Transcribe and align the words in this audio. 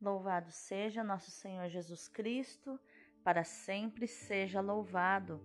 Louvado 0.00 0.50
seja 0.50 1.02
nosso 1.02 1.30
Senhor 1.30 1.68
Jesus 1.68 2.06
Cristo, 2.06 2.78
para 3.24 3.44
sempre 3.44 4.06
seja 4.06 4.60
louvado. 4.60 5.40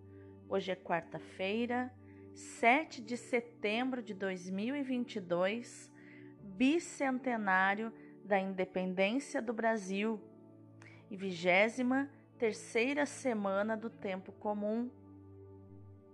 Hoje 0.50 0.74
é 0.74 0.76
quarta-feira, 0.76 1.90
7 2.34 3.02
de 3.02 3.16
setembro 3.16 4.04
de 4.04 4.14
2022, 4.14 5.90
bicentenário 6.42 7.94
da 8.26 8.38
independência 8.38 9.42
do 9.42 9.54
Brasil 9.54 10.22
e 11.10 11.16
vigésima 11.16 12.10
terceira 12.38 13.06
semana 13.06 13.78
do 13.78 13.90
tempo 13.90 14.34
comum. 14.34 14.92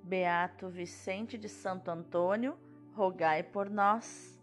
Beato 0.03 0.69
Vicente 0.69 1.39
de 1.39 1.49
Santo 1.49 1.89
Antônio, 1.89 2.55
rogai 2.93 3.41
por 3.41 3.67
nós. 3.67 4.36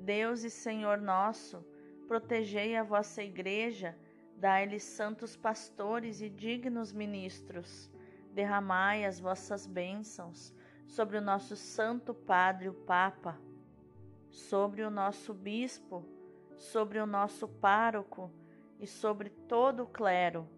Deus 0.00 0.44
e 0.44 0.50
Senhor 0.50 0.98
nosso, 0.98 1.62
protegei 2.08 2.74
a 2.74 2.82
vossa 2.82 3.22
igreja, 3.22 3.94
dai-lhe 4.34 4.80
santos 4.80 5.36
pastores 5.36 6.22
e 6.22 6.30
dignos 6.30 6.90
ministros. 6.90 7.90
Derramai 8.32 9.04
as 9.04 9.20
vossas 9.20 9.66
bênçãos 9.66 10.54
sobre 10.86 11.18
o 11.18 11.20
nosso 11.20 11.54
santo 11.54 12.14
padre 12.14 12.68
o 12.68 12.72
papa, 12.72 13.38
sobre 14.30 14.82
o 14.82 14.90
nosso 14.90 15.34
bispo, 15.34 16.04
sobre 16.56 16.98
o 16.98 17.06
nosso 17.06 17.46
pároco 17.46 18.32
e 18.78 18.86
sobre 18.86 19.28
todo 19.28 19.82
o 19.82 19.86
clero, 19.86 20.48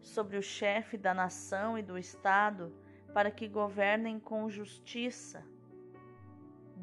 sobre 0.00 0.38
o 0.38 0.42
chefe 0.42 0.96
da 0.96 1.12
nação 1.12 1.78
e 1.78 1.82
do 1.82 1.98
estado, 1.98 2.72
para 3.12 3.30
que 3.30 3.46
governem 3.46 4.18
com 4.18 4.48
justiça 4.48 5.44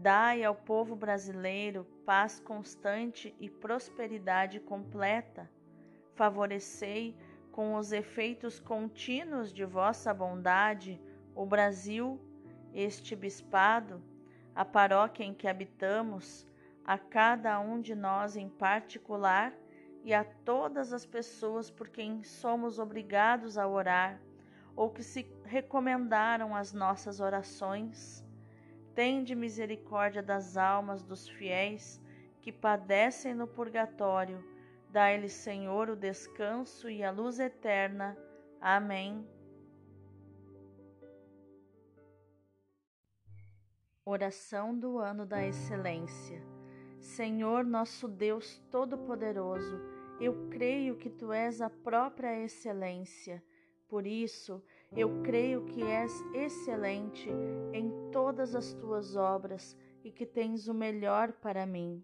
Dai 0.03 0.43
ao 0.43 0.53
povo 0.53 0.97
brasileiro 0.97 1.85
paz 2.05 2.37
constante 2.37 3.33
e 3.39 3.49
prosperidade 3.49 4.59
completa. 4.59 5.49
Favorecei 6.13 7.15
com 7.53 7.75
os 7.75 7.93
efeitos 7.93 8.59
contínuos 8.59 9.53
de 9.53 9.63
vossa 9.63 10.13
bondade 10.13 11.01
o 11.33 11.45
Brasil, 11.45 12.19
este 12.73 13.15
bispado, 13.15 14.03
a 14.53 14.65
paróquia 14.65 15.23
em 15.23 15.33
que 15.33 15.47
habitamos, 15.47 16.45
a 16.83 16.97
cada 16.97 17.57
um 17.61 17.79
de 17.79 17.95
nós 17.95 18.35
em 18.35 18.49
particular 18.49 19.53
e 20.03 20.13
a 20.13 20.25
todas 20.25 20.91
as 20.91 21.05
pessoas 21.05 21.71
por 21.71 21.87
quem 21.87 22.25
somos 22.25 22.77
obrigados 22.77 23.57
a 23.57 23.65
orar 23.65 24.19
ou 24.75 24.89
que 24.89 25.01
se 25.01 25.25
recomendaram 25.45 26.53
as 26.53 26.73
nossas 26.73 27.21
orações 27.21 28.21
Tende 28.95 29.33
misericórdia 29.35 30.21
das 30.21 30.55
almas 30.55 31.03
dos 31.03 31.27
fiéis 31.27 32.01
que 32.41 32.51
padecem 32.51 33.33
no 33.33 33.47
purgatório. 33.47 34.43
Dai-lhes, 34.89 35.33
Senhor, 35.33 35.89
o 35.89 35.95
descanso 35.95 36.89
e 36.89 37.03
a 37.03 37.09
luz 37.09 37.39
eterna. 37.39 38.15
Amém. 38.61 39.27
Oração 44.05 44.77
do 44.77 44.99
ano 44.99 45.25
da 45.25 45.47
excelência. 45.47 46.43
Senhor, 46.99 47.63
nosso 47.63 48.07
Deus 48.07 48.61
Todo-Poderoso, 48.69 49.81
eu 50.19 50.49
creio 50.49 50.97
que 50.97 51.09
tu 51.09 51.31
és 51.31 51.61
a 51.61 51.69
própria 51.69 52.39
excelência. 52.43 53.43
Por 53.87 54.05
isso, 54.05 54.63
eu 54.95 55.23
creio 55.23 55.63
que 55.65 55.81
és 55.81 56.23
excelente 56.33 57.29
em 57.73 57.91
todas 58.11 58.53
as 58.53 58.73
tuas 58.73 59.15
obras 59.15 59.75
e 60.03 60.11
que 60.11 60.25
tens 60.25 60.67
o 60.67 60.73
melhor 60.73 61.31
para 61.33 61.65
mim. 61.65 62.03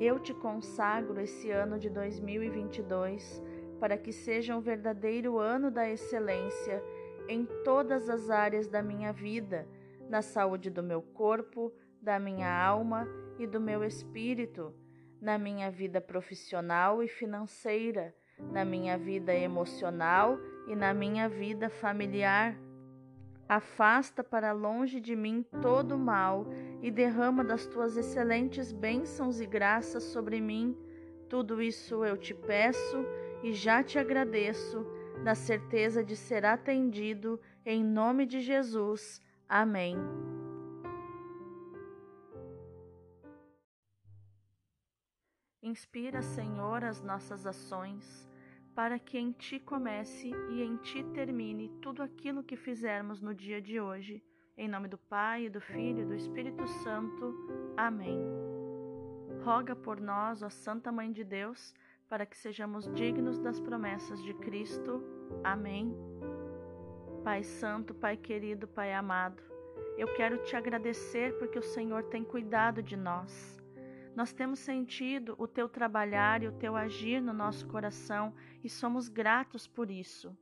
Eu 0.00 0.18
te 0.18 0.34
consagro 0.34 1.20
esse 1.20 1.50
ano 1.50 1.78
de 1.78 1.88
2022 1.88 3.40
para 3.78 3.96
que 3.96 4.12
seja 4.12 4.56
um 4.56 4.60
verdadeiro 4.60 5.38
ano 5.38 5.70
da 5.70 5.88
excelência 5.88 6.82
em 7.28 7.46
todas 7.64 8.08
as 8.08 8.28
áreas 8.28 8.66
da 8.66 8.82
minha 8.82 9.12
vida, 9.12 9.66
na 10.08 10.20
saúde 10.20 10.70
do 10.70 10.82
meu 10.82 11.00
corpo, 11.00 11.72
da 12.02 12.18
minha 12.18 12.52
alma 12.52 13.06
e 13.38 13.46
do 13.46 13.60
meu 13.60 13.84
espírito, 13.84 14.74
na 15.20 15.38
minha 15.38 15.70
vida 15.70 16.00
profissional 16.00 17.02
e 17.02 17.08
financeira, 17.08 18.14
na 18.52 18.64
minha 18.64 18.98
vida 18.98 19.32
emocional 19.32 20.38
e 20.66 20.74
na 20.74 20.94
minha 20.94 21.28
vida 21.28 21.68
familiar. 21.68 22.56
Afasta 23.48 24.24
para 24.24 24.52
longe 24.52 25.00
de 25.00 25.14
mim 25.14 25.44
todo 25.60 25.96
o 25.96 25.98
mal 25.98 26.46
e 26.82 26.90
derrama 26.90 27.44
das 27.44 27.66
tuas 27.66 27.96
excelentes 27.96 28.72
bênçãos 28.72 29.40
e 29.40 29.46
graças 29.46 30.02
sobre 30.04 30.40
mim. 30.40 30.76
Tudo 31.28 31.60
isso 31.60 32.04
eu 32.04 32.16
te 32.16 32.34
peço 32.34 33.04
e 33.42 33.52
já 33.52 33.82
te 33.82 33.98
agradeço, 33.98 34.86
na 35.22 35.34
certeza 35.34 36.02
de 36.02 36.16
ser 36.16 36.44
atendido, 36.44 37.40
em 37.64 37.84
nome 37.84 38.24
de 38.24 38.40
Jesus. 38.40 39.22
Amém. 39.48 39.96
Inspira, 45.62 46.22
Senhor, 46.22 46.84
as 46.84 47.02
nossas 47.02 47.46
ações 47.46 48.28
para 48.74 48.98
que 48.98 49.16
em 49.16 49.30
ti 49.32 49.60
comece 49.60 50.30
e 50.50 50.62
em 50.62 50.76
ti 50.78 51.04
termine 51.14 51.68
tudo 51.80 52.02
aquilo 52.02 52.42
que 52.42 52.56
fizermos 52.56 53.20
no 53.20 53.34
dia 53.34 53.60
de 53.62 53.80
hoje. 53.80 54.22
Em 54.56 54.68
nome 54.68 54.88
do 54.88 54.98
Pai, 54.98 55.48
do 55.48 55.60
Filho 55.60 56.02
e 56.02 56.04
do 56.04 56.14
Espírito 56.14 56.66
Santo. 56.66 57.34
Amém. 57.76 58.18
Roga 59.44 59.76
por 59.76 60.00
nós, 60.00 60.42
ó 60.42 60.48
Santa 60.48 60.90
Mãe 60.90 61.12
de 61.12 61.22
Deus, 61.22 61.74
para 62.08 62.26
que 62.26 62.36
sejamos 62.36 62.90
dignos 62.94 63.38
das 63.38 63.60
promessas 63.60 64.22
de 64.22 64.34
Cristo. 64.34 65.02
Amém. 65.42 65.96
Pai 67.22 67.42
Santo, 67.42 67.94
Pai 67.94 68.16
querido, 68.16 68.66
Pai 68.68 68.92
amado, 68.92 69.42
eu 69.96 70.12
quero 70.14 70.38
te 70.38 70.56
agradecer 70.56 71.38
porque 71.38 71.58
o 71.58 71.62
Senhor 71.62 72.04
tem 72.04 72.24
cuidado 72.24 72.82
de 72.82 72.96
nós. 72.96 73.63
Nós 74.14 74.32
temos 74.32 74.60
sentido 74.60 75.34
o 75.38 75.48
teu 75.48 75.68
trabalhar 75.68 76.42
e 76.42 76.46
o 76.46 76.52
teu 76.52 76.76
agir 76.76 77.20
no 77.20 77.32
nosso 77.32 77.66
coração 77.66 78.32
e 78.62 78.68
somos 78.68 79.08
gratos 79.08 79.66
por 79.66 79.90
isso. 79.90 80.36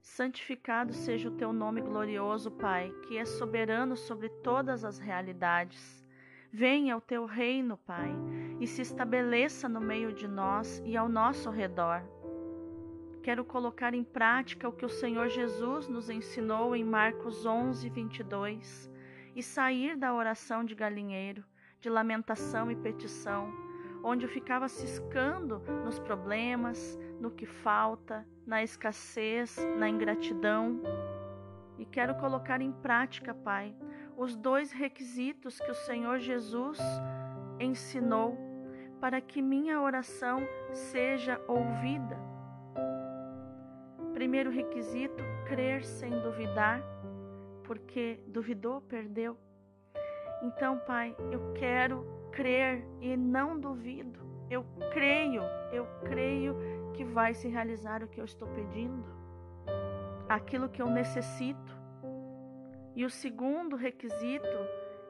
Santificado 0.00 0.92
seja 0.92 1.28
o 1.28 1.36
teu 1.36 1.52
nome 1.52 1.80
glorioso, 1.80 2.50
Pai, 2.50 2.92
que 3.06 3.16
é 3.16 3.24
soberano 3.24 3.96
sobre 3.96 4.28
todas 4.28 4.84
as 4.84 4.98
realidades. 4.98 6.04
Venha 6.52 6.96
o 6.96 7.00
teu 7.00 7.24
reino, 7.24 7.76
Pai, 7.76 8.10
e 8.60 8.66
se 8.66 8.82
estabeleça 8.82 9.68
no 9.68 9.80
meio 9.80 10.12
de 10.12 10.26
nós 10.26 10.82
e 10.84 10.96
ao 10.96 11.08
nosso 11.08 11.50
redor. 11.50 12.02
Quero 13.22 13.44
colocar 13.44 13.94
em 13.94 14.02
prática 14.02 14.68
o 14.68 14.72
que 14.72 14.84
o 14.84 14.88
Senhor 14.88 15.28
Jesus 15.28 15.86
nos 15.86 16.10
ensinou 16.10 16.74
em 16.74 16.82
Marcos 16.82 17.46
11, 17.46 17.88
22 17.88 18.90
e 19.36 19.42
sair 19.42 19.96
da 19.96 20.12
oração 20.12 20.64
de 20.64 20.74
galinheiro 20.74 21.44
de 21.82 21.90
lamentação 21.90 22.70
e 22.70 22.76
petição, 22.76 23.52
onde 24.04 24.24
eu 24.24 24.30
ficava 24.30 24.68
ciscando 24.68 25.58
nos 25.84 25.98
problemas, 25.98 26.96
no 27.20 27.28
que 27.28 27.44
falta, 27.44 28.24
na 28.46 28.62
escassez, 28.62 29.56
na 29.76 29.88
ingratidão. 29.88 30.80
E 31.76 31.84
quero 31.84 32.14
colocar 32.14 32.60
em 32.60 32.70
prática, 32.70 33.34
Pai, 33.34 33.74
os 34.16 34.36
dois 34.36 34.70
requisitos 34.70 35.58
que 35.58 35.70
o 35.72 35.74
Senhor 35.74 36.20
Jesus 36.20 36.78
ensinou 37.58 38.38
para 39.00 39.20
que 39.20 39.42
minha 39.42 39.80
oração 39.80 40.46
seja 40.72 41.40
ouvida. 41.48 42.16
Primeiro 44.14 44.52
requisito, 44.52 45.24
crer 45.46 45.84
sem 45.84 46.12
duvidar, 46.20 46.80
porque 47.64 48.20
duvidou, 48.28 48.80
perdeu. 48.82 49.36
Então, 50.42 50.78
Pai, 50.78 51.14
eu 51.30 51.52
quero 51.54 52.04
crer 52.32 52.84
e 53.00 53.16
não 53.16 53.58
duvido. 53.58 54.20
Eu 54.50 54.66
creio, 54.92 55.42
eu 55.72 55.86
creio 56.04 56.56
que 56.94 57.04
vai 57.04 57.32
se 57.32 57.48
realizar 57.48 58.02
o 58.02 58.08
que 58.08 58.20
eu 58.20 58.24
estou 58.24 58.48
pedindo, 58.48 59.04
aquilo 60.28 60.68
que 60.68 60.82
eu 60.82 60.90
necessito. 60.90 61.80
E 62.94 63.04
o 63.04 63.10
segundo 63.10 63.76
requisito 63.76 64.58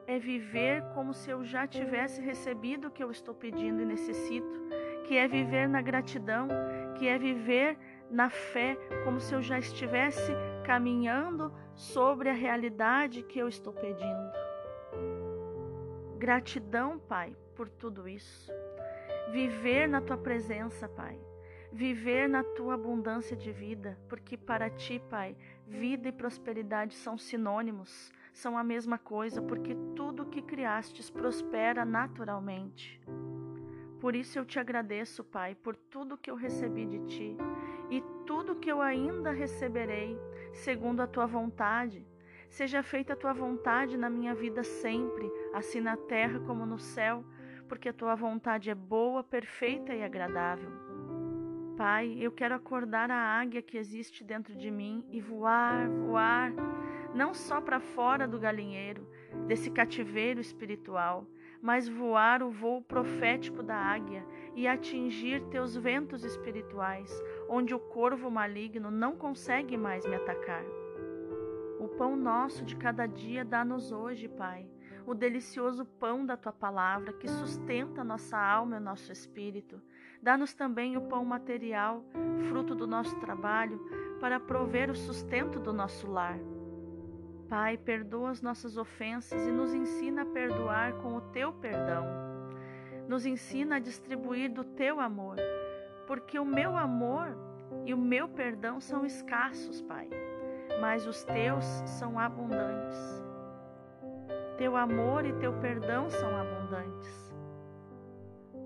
é 0.05 0.19
viver 0.19 0.83
como 0.93 1.13
se 1.13 1.29
eu 1.29 1.43
já 1.43 1.65
tivesse 1.65 2.21
recebido 2.21 2.87
o 2.87 2.91
que 2.91 3.03
eu 3.03 3.09
estou 3.09 3.33
pedindo 3.33 3.81
e 3.81 3.85
necessito, 3.85 4.61
que 5.05 5.17
é 5.17 5.27
viver 5.27 5.67
na 5.67 5.81
gratidão, 5.81 6.47
que 6.95 7.07
é 7.07 7.17
viver 7.17 7.77
na 8.09 8.29
fé, 8.29 8.77
como 9.03 9.19
se 9.19 9.33
eu 9.33 9.41
já 9.41 9.57
estivesse 9.57 10.31
caminhando 10.63 11.51
sobre 11.73 12.29
a 12.29 12.33
realidade 12.33 13.23
que 13.23 13.39
eu 13.39 13.47
estou 13.47 13.73
pedindo. 13.73 14.42
Gratidão, 16.23 16.97
Pai, 16.99 17.35
por 17.53 17.67
tudo 17.67 18.07
isso. 18.07 18.49
Viver 19.33 19.89
na 19.89 19.99
tua 19.99 20.17
presença, 20.17 20.87
Pai. 20.87 21.19
Viver 21.69 22.29
na 22.29 22.45
tua 22.45 22.75
abundância 22.75 23.35
de 23.35 23.51
vida, 23.51 23.99
porque 24.07 24.37
para 24.37 24.69
ti, 24.69 25.03
Pai, 25.09 25.35
vida 25.67 26.07
e 26.07 26.13
prosperidade 26.13 26.95
são 26.95 27.17
sinônimos, 27.17 28.09
são 28.31 28.57
a 28.57 28.63
mesma 28.63 28.97
coisa, 28.97 29.41
porque 29.41 29.75
tudo 29.97 30.27
que 30.27 30.41
criastes 30.41 31.09
prospera 31.09 31.83
naturalmente. 31.83 33.01
Por 33.99 34.15
isso 34.15 34.39
eu 34.39 34.45
te 34.45 34.57
agradeço, 34.57 35.25
Pai, 35.25 35.55
por 35.55 35.75
tudo 35.75 36.17
que 36.17 36.31
eu 36.31 36.35
recebi 36.35 36.85
de 36.85 36.99
ti 37.05 37.37
e 37.89 38.01
tudo 38.25 38.55
que 38.55 38.71
eu 38.71 38.81
ainda 38.81 39.31
receberei, 39.31 40.17
segundo 40.53 41.01
a 41.01 41.07
tua 41.07 41.25
vontade. 41.25 42.12
Seja 42.53 42.83
feita 42.83 43.13
a 43.13 43.15
tua 43.15 43.33
vontade 43.33 43.97
na 43.97 44.11
minha 44.11 44.35
vida 44.35 44.63
sempre, 44.63 45.27
assim 45.55 45.81
na 45.81 45.97
terra 45.97 46.39
como 46.41 46.67
no 46.67 46.77
céu, 46.77 47.25
porque 47.67 47.89
a 47.89 47.93
tua 47.93 48.13
vontade 48.13 48.69
é 48.69 48.75
boa, 48.75 49.23
perfeita 49.23 49.91
e 49.91 50.03
agradável. 50.03 50.69
Pai, 51.75 52.15
eu 52.19 52.31
quero 52.31 52.53
acordar 52.53 53.09
a 53.09 53.39
águia 53.39 53.59
que 53.59 53.75
existe 53.75 54.23
dentro 54.23 54.53
de 54.53 54.69
mim 54.69 55.03
e 55.09 55.19
voar, 55.19 55.89
voar, 55.89 56.53
não 57.15 57.33
só 57.33 57.59
para 57.59 57.79
fora 57.79 58.27
do 58.27 58.37
galinheiro, 58.37 59.09
desse 59.47 59.71
cativeiro 59.71 60.39
espiritual, 60.39 61.25
mas 61.59 61.89
voar 61.89 62.43
o 62.43 62.51
voo 62.51 62.83
profético 62.83 63.63
da 63.63 63.75
águia 63.75 64.23
e 64.53 64.67
atingir 64.67 65.41
teus 65.45 65.75
ventos 65.75 66.23
espirituais, 66.23 67.11
onde 67.49 67.73
o 67.73 67.79
corvo 67.79 68.29
maligno 68.29 68.91
não 68.91 69.15
consegue 69.15 69.75
mais 69.75 70.05
me 70.05 70.13
atacar. 70.13 70.82
O 71.83 71.89
pão 71.89 72.15
nosso 72.15 72.63
de 72.63 72.77
cada 72.77 73.05
dia 73.05 73.43
dá-nos 73.43 73.91
hoje, 73.91 74.29
Pai, 74.29 74.65
o 75.05 75.13
delicioso 75.13 75.83
pão 75.83 76.25
da 76.25 76.37
tua 76.37 76.53
palavra 76.53 77.11
que 77.11 77.27
sustenta 77.27 78.05
nossa 78.05 78.37
alma 78.37 78.77
e 78.77 78.79
nosso 78.79 79.11
espírito. 79.11 79.81
Dá-nos 80.21 80.53
também 80.53 80.95
o 80.95 81.01
pão 81.01 81.25
material, 81.25 82.01
fruto 82.47 82.73
do 82.73 82.87
nosso 82.87 83.19
trabalho, 83.19 83.77
para 84.21 84.39
prover 84.39 84.89
o 84.89 84.95
sustento 84.95 85.59
do 85.59 85.73
nosso 85.73 86.09
lar. 86.09 86.39
Pai, 87.49 87.77
perdoa 87.77 88.29
as 88.29 88.41
nossas 88.41 88.77
ofensas 88.77 89.45
e 89.45 89.51
nos 89.51 89.73
ensina 89.73 90.21
a 90.21 90.25
perdoar 90.25 90.93
com 91.01 91.17
o 91.17 91.21
teu 91.33 91.51
perdão. 91.51 92.05
Nos 93.09 93.25
ensina 93.25 93.75
a 93.75 93.79
distribuir 93.79 94.49
do 94.49 94.63
teu 94.63 95.01
amor, 95.01 95.35
porque 96.07 96.39
o 96.39 96.45
meu 96.45 96.77
amor 96.77 97.37
e 97.85 97.93
o 97.93 97.97
meu 97.97 98.29
perdão 98.29 98.79
são 98.79 99.05
escassos, 99.05 99.81
Pai, 99.81 100.07
mas 100.79 101.05
os 101.07 101.23
teus 101.23 101.65
são 101.85 102.19
abundantes. 102.19 103.23
Teu 104.57 104.77
amor 104.77 105.25
e 105.25 105.33
teu 105.33 105.53
perdão 105.53 106.09
são 106.09 106.29
abundantes. 106.37 107.33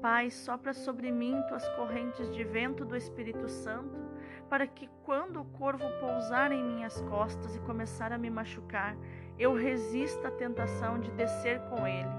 Pai, 0.01 0.29
sopra 0.29 0.73
sobre 0.73 1.11
mim 1.11 1.41
tuas 1.47 1.67
correntes 1.69 2.33
de 2.33 2.43
vento 2.43 2.85
do 2.85 2.95
Espírito 2.95 3.49
Santo, 3.49 3.97
para 4.49 4.67
que 4.67 4.89
quando 5.03 5.41
o 5.41 5.45
corvo 5.45 5.85
pousar 5.99 6.51
em 6.51 6.63
minhas 6.63 7.01
costas 7.01 7.55
e 7.55 7.59
começar 7.61 8.11
a 8.11 8.17
me 8.17 8.29
machucar, 8.29 8.95
eu 9.39 9.53
resista 9.53 10.27
à 10.27 10.31
tentação 10.31 10.99
de 10.99 11.11
descer 11.11 11.59
com 11.69 11.87
ele, 11.87 12.09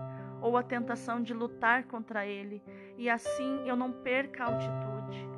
ou 0.41 0.57
à 0.57 0.63
tentação 0.63 1.23
de 1.23 1.33
lutar 1.33 1.85
contra 1.85 2.27
ele, 2.27 2.63
e 2.97 3.09
assim 3.09 3.67
eu 3.67 3.77
não 3.77 3.93
perca 3.93 4.45
a 4.45 4.47
altitude, 4.47 5.29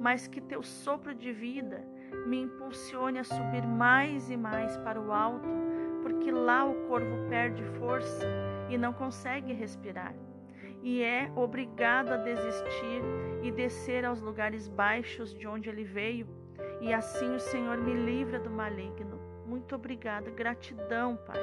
mas 0.00 0.26
que 0.26 0.40
teu 0.40 0.62
sopro 0.62 1.14
de 1.14 1.32
vida 1.32 1.84
me 2.26 2.42
impulsione 2.42 3.18
a 3.18 3.24
subir 3.24 3.66
mais 3.66 4.30
e 4.30 4.36
mais 4.36 4.76
para 4.78 5.00
o 5.00 5.12
alto 5.12 5.48
porque 6.02 6.30
lá 6.30 6.64
o 6.64 6.74
corvo 6.88 7.28
perde 7.28 7.64
força 7.78 8.26
e 8.68 8.76
não 8.76 8.92
consegue 8.92 9.52
respirar, 9.52 10.14
e 10.82 11.02
é 11.02 11.30
obrigado 11.36 12.10
a 12.10 12.16
desistir 12.16 13.02
e 13.42 13.50
descer 13.50 14.04
aos 14.04 14.20
lugares 14.20 14.68
baixos 14.68 15.32
de 15.32 15.46
onde 15.46 15.68
ele 15.68 15.84
veio, 15.84 16.26
e 16.80 16.92
assim 16.92 17.34
o 17.34 17.40
Senhor 17.40 17.78
me 17.78 17.94
livra 17.94 18.40
do 18.40 18.50
maligno. 18.50 19.20
Muito 19.46 19.74
obrigada, 19.74 20.30
gratidão, 20.30 21.16
Pai. 21.26 21.40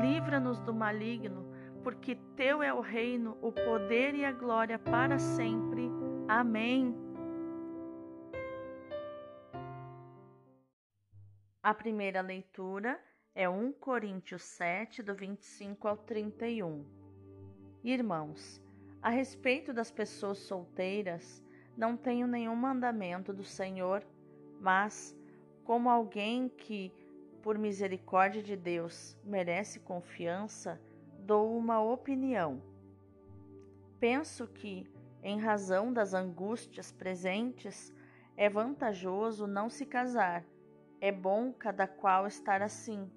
Livra-nos 0.00 0.60
do 0.60 0.72
maligno, 0.72 1.46
porque 1.82 2.14
teu 2.36 2.62
é 2.62 2.72
o 2.72 2.80
reino, 2.80 3.36
o 3.42 3.50
poder 3.50 4.14
e 4.14 4.24
a 4.24 4.32
glória 4.32 4.78
para 4.78 5.18
sempre. 5.18 5.90
Amém. 6.28 7.01
A 11.64 11.72
primeira 11.72 12.20
leitura 12.20 13.00
é 13.36 13.48
1 13.48 13.74
Coríntios 13.74 14.42
7, 14.42 15.00
do 15.00 15.14
25 15.14 15.86
ao 15.86 15.96
31. 15.96 16.84
Irmãos, 17.84 18.60
a 19.00 19.08
respeito 19.08 19.72
das 19.72 19.88
pessoas 19.88 20.38
solteiras, 20.38 21.40
não 21.76 21.96
tenho 21.96 22.26
nenhum 22.26 22.56
mandamento 22.56 23.32
do 23.32 23.44
Senhor, 23.44 24.04
mas, 24.60 25.16
como 25.62 25.88
alguém 25.88 26.48
que, 26.48 26.92
por 27.40 27.56
misericórdia 27.56 28.42
de 28.42 28.56
Deus, 28.56 29.16
merece 29.22 29.78
confiança, 29.78 30.80
dou 31.20 31.56
uma 31.56 31.80
opinião. 31.80 32.60
Penso 34.00 34.48
que, 34.48 34.84
em 35.22 35.38
razão 35.38 35.92
das 35.92 36.12
angústias 36.12 36.90
presentes, 36.90 37.94
é 38.36 38.50
vantajoso 38.50 39.46
não 39.46 39.70
se 39.70 39.86
casar. 39.86 40.44
É 41.02 41.12
bom 41.12 41.52
cada 41.52 41.86
qual 41.86 42.26
estar 42.26 42.62
assim 42.62 43.10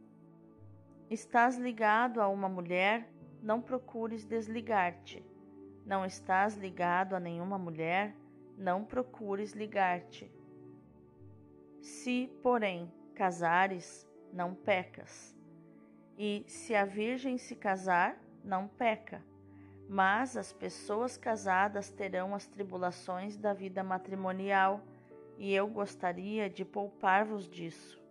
Estás 1.08 1.56
ligado 1.56 2.20
a 2.20 2.28
uma 2.28 2.50
mulher, 2.50 3.08
não 3.40 3.62
procures 3.62 4.26
desligar-te. 4.26 5.24
Não 5.86 6.04
estás 6.04 6.58
ligado 6.58 7.16
a 7.16 7.20
nenhuma 7.20 7.60
mulher, 7.60 8.16
não 8.58 8.84
procures 8.84 9.54
ligar-te. 9.54 10.32
Se, 11.80 12.28
porém, 12.42 12.92
casares, 13.14 14.10
não 14.34 14.56
pecas. 14.56 15.38
E 16.18 16.44
se 16.48 16.74
a 16.74 16.86
virgem 16.86 17.38
se 17.38 17.56
casar, 17.56 18.20
não 18.44 18.68
peca. 18.68 19.24
Mas 19.88 20.36
as 20.36 20.52
pessoas 20.52 21.18
casadas 21.18 21.92
terão 21.92 22.34
as 22.34 22.48
tribulações 22.48 23.38
da 23.38 23.54
vida 23.54 23.84
matrimonial, 23.84 24.82
e 25.38 25.54
eu 25.54 25.68
gostaria 25.68 26.50
de 26.50 26.64
poupar-vos 26.64 27.50
disso. 27.50 28.02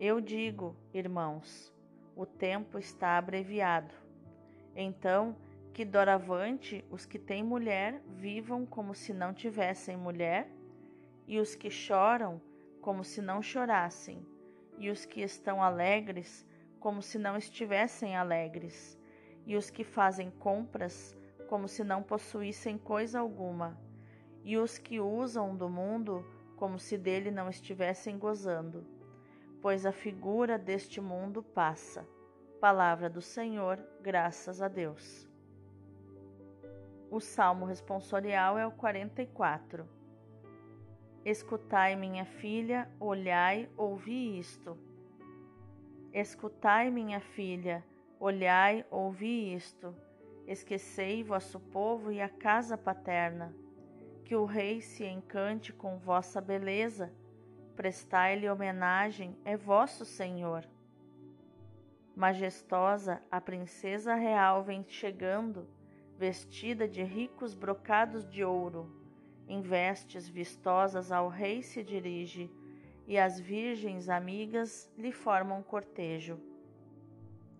Eu 0.00 0.20
digo, 0.20 0.76
irmãos, 0.92 1.72
o 2.16 2.26
tempo 2.26 2.78
está 2.78 3.18
abreviado. 3.18 3.94
Então, 4.74 5.36
que 5.72 5.84
doravante 5.84 6.84
os 6.90 7.06
que 7.06 7.18
têm 7.18 7.42
mulher 7.42 8.02
vivam 8.08 8.66
como 8.66 8.94
se 8.94 9.12
não 9.12 9.32
tivessem 9.32 9.96
mulher, 9.96 10.48
e 11.26 11.38
os 11.38 11.54
que 11.54 11.70
choram 11.70 12.40
como 12.80 13.04
se 13.04 13.22
não 13.22 13.40
chorassem, 13.40 14.26
e 14.78 14.90
os 14.90 15.04
que 15.04 15.20
estão 15.20 15.62
alegres 15.62 16.46
como 16.80 17.00
se 17.00 17.16
não 17.16 17.36
estivessem 17.36 18.16
alegres, 18.16 18.98
e 19.46 19.56
os 19.56 19.70
que 19.70 19.84
fazem 19.84 20.30
compras 20.30 21.16
como 21.48 21.68
se 21.68 21.84
não 21.84 22.02
possuíssem 22.02 22.76
coisa 22.76 23.20
alguma, 23.20 23.78
e 24.44 24.56
os 24.56 24.78
que 24.78 25.00
usam 25.00 25.56
do 25.56 25.68
mundo 25.68 26.24
como 26.56 26.78
se 26.78 26.96
dele 26.96 27.30
não 27.30 27.48
estivessem 27.48 28.18
gozando 28.18 28.84
pois 29.62 29.86
a 29.86 29.92
figura 29.92 30.58
deste 30.58 31.00
mundo 31.00 31.40
passa. 31.40 32.04
Palavra 32.60 33.08
do 33.08 33.22
Senhor, 33.22 33.78
graças 34.02 34.60
a 34.60 34.66
Deus. 34.66 35.28
O 37.08 37.20
salmo 37.20 37.64
responsorial 37.64 38.58
é 38.58 38.66
o 38.66 38.72
44. 38.72 39.88
Escutai, 41.24 41.94
minha 41.94 42.24
filha, 42.24 42.90
olhai, 42.98 43.68
ouvi 43.76 44.38
isto. 44.38 44.76
Escutai, 46.12 46.90
minha 46.90 47.20
filha, 47.20 47.84
olhai, 48.18 48.84
ouvi 48.90 49.54
isto. 49.54 49.94
Esquecei 50.44 51.22
vosso 51.22 51.60
povo 51.60 52.10
e 52.10 52.20
a 52.20 52.28
casa 52.28 52.76
paterna. 52.76 53.54
Que 54.24 54.36
o 54.36 54.44
rei 54.44 54.80
se 54.80 55.04
encante 55.04 55.72
com 55.72 55.98
vossa 55.98 56.40
beleza 56.40 57.12
prestai-lhe 57.72 58.48
homenagem, 58.48 59.36
é 59.44 59.56
vosso 59.56 60.04
Senhor. 60.04 60.64
Majestosa, 62.14 63.22
a 63.30 63.40
princesa 63.40 64.14
real 64.14 64.62
vem 64.62 64.84
chegando, 64.86 65.66
vestida 66.18 66.86
de 66.86 67.02
ricos 67.02 67.54
brocados 67.54 68.28
de 68.28 68.44
ouro. 68.44 68.88
Em 69.48 69.60
vestes 69.60 70.28
vistosas 70.28 71.10
ao 71.10 71.28
rei 71.28 71.62
se 71.62 71.82
dirige, 71.82 72.50
e 73.06 73.18
as 73.18 73.40
virgens 73.40 74.08
amigas 74.08 74.90
lhe 74.96 75.10
formam 75.10 75.62
cortejo. 75.62 76.38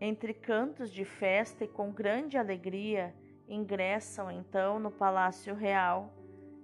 Entre 0.01 0.33
cantos 0.33 0.91
de 0.91 1.05
festa 1.05 1.65
e 1.65 1.69
com 1.69 1.91
grande 1.91 2.37
alegria, 2.37 3.15
ingressam 3.49 4.31
então 4.31 4.79
no 4.79 4.91
palácio 4.91 5.55
real. 5.55 6.13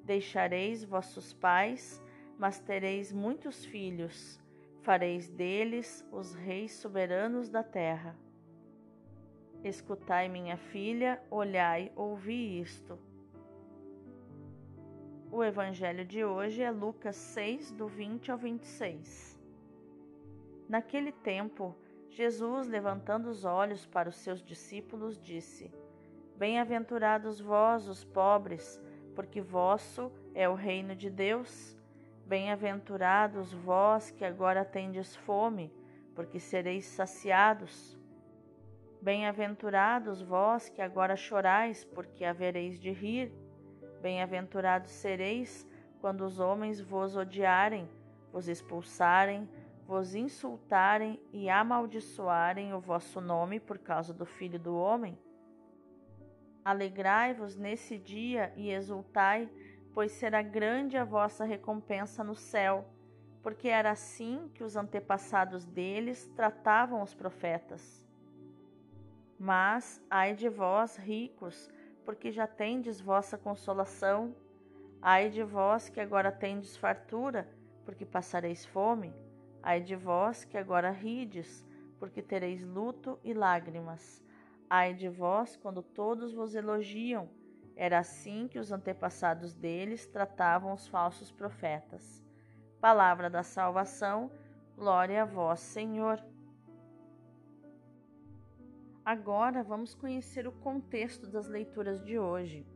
Deixareis 0.09 0.83
vossos 0.83 1.33
pais 1.35 2.03
mas 2.39 2.61
tereis 2.61 3.13
muitos 3.13 3.65
filhos, 3.65 4.41
fareis 4.83 5.29
deles 5.29 6.07
os 6.13 6.35
reis 6.35 6.73
soberanos 6.73 7.51
da 7.51 7.65
terra. 7.65 8.17
Escutai, 9.65 10.29
minha 10.29 10.57
filha, 10.57 11.21
olhai, 11.29 11.91
ouvi 11.97 12.61
isto. 12.61 12.97
O 15.33 15.43
evangelho 15.43 16.05
de 16.05 16.25
hoje 16.25 16.63
é 16.63 16.71
Lucas 16.71 17.17
6, 17.17 17.73
do 17.73 17.89
20 17.89 18.31
ao 18.31 18.39
26. 18.39 19.37
Naquele 20.69 21.11
tempo, 21.11 21.75
Jesus, 22.09 22.69
levantando 22.69 23.29
os 23.29 23.45
olhos 23.45 23.85
para 23.85 24.09
os 24.09 24.17
seus 24.17 24.41
discípulos, 24.41 25.21
disse: 25.21 25.73
Bem-aventurados 26.37 27.41
vós, 27.41 27.89
os 27.89 28.05
pobres, 28.05 28.81
porque 29.19 29.41
vosso 29.41 30.13
é 30.33 30.49
o 30.49 30.55
reino 30.55 30.95
de 30.95 31.11
Deus. 31.11 31.77
Bem-aventurados 32.25 33.53
vós 33.53 34.13
que 34.13 34.25
agora 34.25 34.65
tendes 34.65 35.17
fome, 35.17 35.73
porque 36.15 36.39
sereis 36.39 36.85
saciados. 36.85 37.99
Bem-aventurados 39.03 40.23
vós 40.23 40.69
que 40.69 40.81
agora 40.81 41.17
chorais, 41.17 41.85
porque 41.85 42.25
havereis 42.25 42.79
de 42.79 42.93
rir. 42.93 43.33
Bem-aventurados 44.01 44.93
sereis 44.93 45.67
quando 46.01 46.21
os 46.21 46.39
homens 46.39 46.81
vos 46.81 47.17
odiarem, 47.17 47.91
vos 48.33 48.47
expulsarem, 48.47 49.49
vos 49.85 50.15
insultarem 50.15 51.21
e 51.33 51.51
amaldiçoarem 51.51 52.73
o 52.73 52.79
vosso 52.79 53.21
nome 53.21 53.59
por 53.59 53.79
causa 53.79 54.15
do 54.15 54.25
Filho 54.25 54.61
do 54.61 54.77
Homem. 54.77 55.19
Alegrai-vos 56.69 57.57
nesse 57.57 57.97
dia 57.97 58.53
e 58.55 58.71
exultai, 58.71 59.49
pois 59.95 60.13
será 60.13 60.43
grande 60.43 60.99
a 60.99 61.05
vossa 61.05 61.43
recompensa 61.43 62.23
no 62.23 62.35
céu, 62.35 62.85
porque 63.43 63.69
era 63.69 63.91
assim 63.91 64.51
que 64.53 64.63
os 64.63 64.77
antepassados 64.77 65.65
deles 65.65 66.31
tratavam 66.37 67.01
os 67.03 67.15
profetas. 67.15 68.05
Mas 69.39 69.99
ai 70.11 70.35
de 70.35 70.51
vós, 70.51 70.99
ricos, 70.99 71.71
porque 72.05 72.31
já 72.31 72.47
tendes 72.47 73.01
vossa 73.01 73.39
consolação. 73.39 74.37
Ai 75.01 75.31
de 75.31 75.43
vós 75.43 75.89
que 75.89 76.01
agora 76.01 76.31
tendes 76.31 76.77
fartura, 76.77 77.49
porque 77.87 78.05
passareis 78.05 78.67
fome. 78.67 79.15
Ai 79.63 79.81
de 79.81 79.97
vós 79.97 80.45
que 80.45 80.59
agora 80.59 80.91
rides, 80.91 81.65
porque 81.99 82.21
tereis 82.21 82.63
luto 82.63 83.19
e 83.25 83.33
lágrimas. 83.33 84.23
Ai 84.71 84.93
de 84.93 85.09
vós 85.09 85.57
quando 85.57 85.83
todos 85.83 86.35
vos 86.35 86.55
elogiam. 86.55 87.31
Era 87.75 88.01
assim 88.01 88.47
que 88.49 88.59
os 88.59 88.71
antepassados 88.71 89.55
deles 89.55 90.07
tratavam 90.07 90.75
os 90.75 90.87
falsos 90.87 91.33
profetas. 91.33 92.23
Palavra 92.79 93.31
da 93.31 93.43
salvação, 93.43 94.31
glória 94.77 95.23
a 95.23 95.25
vós, 95.25 95.61
Senhor. 95.61 96.23
Agora 99.03 99.63
vamos 99.63 99.95
conhecer 99.95 100.47
o 100.47 100.53
contexto 100.53 101.27
das 101.27 101.49
leituras 101.49 102.05
de 102.05 102.19
hoje. 102.19 102.67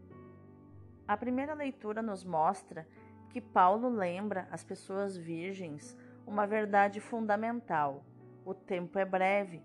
A 1.07 1.15
primeira 1.15 1.53
leitura 1.53 2.01
nos 2.01 2.25
mostra 2.25 2.89
que 3.29 3.41
Paulo 3.41 3.91
lembra 3.91 4.49
às 4.51 4.65
pessoas 4.65 5.15
virgens 5.15 5.95
uma 6.27 6.47
verdade 6.47 7.01
fundamental: 7.01 8.03
o 8.47 8.55
tempo 8.55 8.99
é 8.99 9.05
breve 9.05 9.63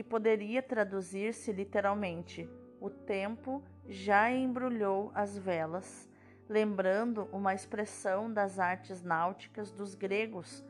que 0.00 0.04
poderia 0.04 0.62
traduzir-se 0.62 1.52
literalmente: 1.52 2.48
o 2.80 2.88
tempo 2.88 3.62
já 3.86 4.30
embrulhou 4.30 5.12
as 5.14 5.36
velas, 5.36 6.08
lembrando 6.48 7.28
uma 7.30 7.52
expressão 7.52 8.32
das 8.32 8.58
artes 8.58 9.02
náuticas 9.02 9.70
dos 9.70 9.94
gregos, 9.94 10.64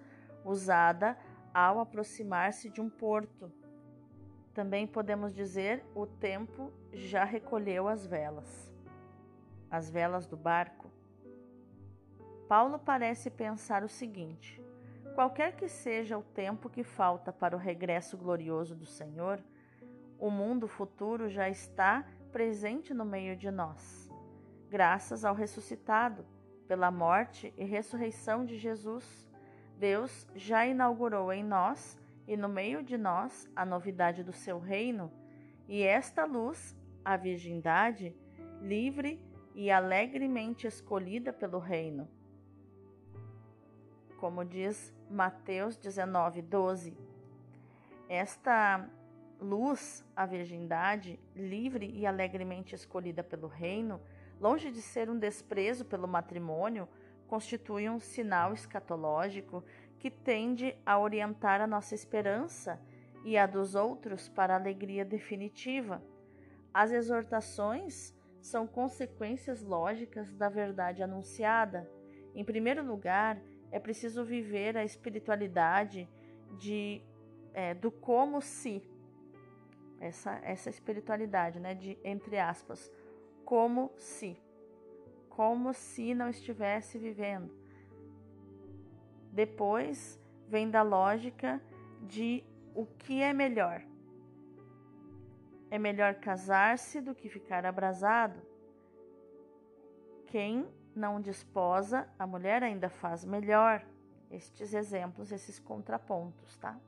usada 0.45 1.17
ao 1.55 1.79
aproximar-se 1.79 2.69
de 2.71 2.81
um 2.81 2.91
porto. 2.91 3.53
Também 4.53 4.85
podemos 4.85 5.33
dizer: 5.33 5.85
o 5.95 6.09
tempo 6.09 6.73
já 6.93 7.23
recolheu 7.23 7.87
as 7.87 8.05
velas. 8.05 8.75
As 9.71 9.89
velas 9.89 10.27
do 10.27 10.37
barco. 10.37 10.91
Paulo 12.49 12.81
parece 12.81 13.31
pensar 13.31 13.85
o 13.85 13.89
seguinte: 13.89 14.60
Qualquer 15.15 15.57
que 15.57 15.69
seja 15.69 16.17
o 16.17 16.23
tempo 16.23 16.71
que 16.71 16.83
falta 16.83 17.33
para 17.33 17.57
o 17.57 17.59
regresso 17.59 18.17
glorioso 18.17 18.75
do 18.75 18.87
Senhor, 18.87 19.43
o 20.19 20.31
mundo 20.31 20.69
futuro 20.69 21.29
já 21.29 21.49
está 21.49 22.07
presente 22.31 22.95
no 22.95 23.05
meio 23.05 23.37
de 23.37 23.51
nós. 23.51 24.11
Graças 24.69 25.25
ao 25.25 25.35
ressuscitado, 25.35 26.25
pela 26.69 26.91
morte 26.91 27.53
e 27.57 27.65
ressurreição 27.65 28.45
de 28.45 28.57
Jesus, 28.57 29.29
Deus 29.77 30.29
já 30.37 30.65
inaugurou 30.65 31.33
em 31.33 31.43
nós 31.43 31.99
e 32.29 32.37
no 32.37 32.49
meio 32.49 32.83
de 32.83 32.97
nós 32.97 33.51
a 33.57 33.67
novidade 33.67 34.23
do 34.23 34.33
seu 34.33 34.61
reino, 34.61 35.11
e 35.67 35.83
esta 35.83 36.25
luz, 36.25 36.77
a 37.05 37.17
virgindade, 37.17 38.15
livre 38.61 39.21
e 39.55 39.71
alegremente 39.71 40.67
escolhida 40.67 41.33
pelo 41.33 41.59
reino. 41.59 42.09
Como 44.19 44.45
diz 44.45 44.95
Mateus 45.11 45.77
19, 45.77 46.41
12. 46.41 46.97
Esta 48.09 48.89
luz, 49.41 50.05
a 50.15 50.25
virgindade, 50.25 51.19
livre 51.35 51.91
e 51.93 52.07
alegremente 52.07 52.77
escolhida 52.77 53.25
pelo 53.25 53.49
reino, 53.49 54.01
longe 54.41 54.71
de 54.71 54.81
ser 54.81 55.11
um 55.11 55.19
desprezo 55.19 55.85
pelo 55.85 56.07
matrimônio, 56.07 56.89
constitui 57.27 57.89
um 57.89 57.99
sinal 57.99 58.53
escatológico 58.53 59.65
que 59.99 60.11
tende 60.11 60.77
a 60.87 60.97
orientar 60.97 61.61
a 61.61 61.67
nossa 61.67 61.93
esperança 61.93 62.81
e 63.25 63.37
a 63.37 63.47
dos 63.47 63.75
outros 63.75 64.29
para 64.29 64.55
a 64.55 64.59
alegria 64.59 65.05
definitiva. 65.05 66.01
As 66.73 66.93
exortações 66.93 68.15
são 68.41 68.65
consequências 68.65 69.61
lógicas 69.61 70.33
da 70.33 70.49
verdade 70.49 71.03
anunciada. 71.03 71.91
Em 72.33 72.45
primeiro 72.45 72.85
lugar, 72.85 73.41
é 73.71 73.79
preciso 73.79 74.25
viver 74.25 74.77
a 74.77 74.85
espiritualidade 74.85 76.09
de, 76.59 77.03
é, 77.53 77.75
do 77.75 77.91
como 77.91 78.41
se. 78.41 78.83
Essa, 80.01 80.41
essa 80.43 80.71
espiritualidade, 80.71 81.61
né? 81.61 81.75
De, 81.75 81.99
entre 82.03 82.39
aspas, 82.39 82.91
como 83.45 83.93
se. 83.97 84.37
Como 85.29 85.73
se 85.73 86.15
não 86.15 86.29
estivesse 86.29 86.99
vivendo. 86.99 87.55
Depois 89.33 90.21
vem 90.49 90.69
da 90.69 90.83
lógica 90.83 91.63
de 92.03 92.45
o 92.75 92.85
que 92.87 93.23
é 93.23 93.33
melhor. 93.33 93.83
É 95.71 95.79
melhor 95.79 96.15
casar-se 96.17 97.01
do 97.01 97.15
que 97.15 97.29
ficar 97.29 97.65
abrasado. 97.65 98.41
Quem 100.27 100.67
não 100.95 101.21
desposa, 101.21 102.09
a 102.19 102.27
mulher 102.27 102.63
ainda 102.63 102.89
faz 102.89 103.25
melhor. 103.25 103.85
Estes 104.31 104.75
exemplos, 104.75 105.33
esses 105.33 105.59
contrapontos, 105.59 106.57
tá? 106.59 106.79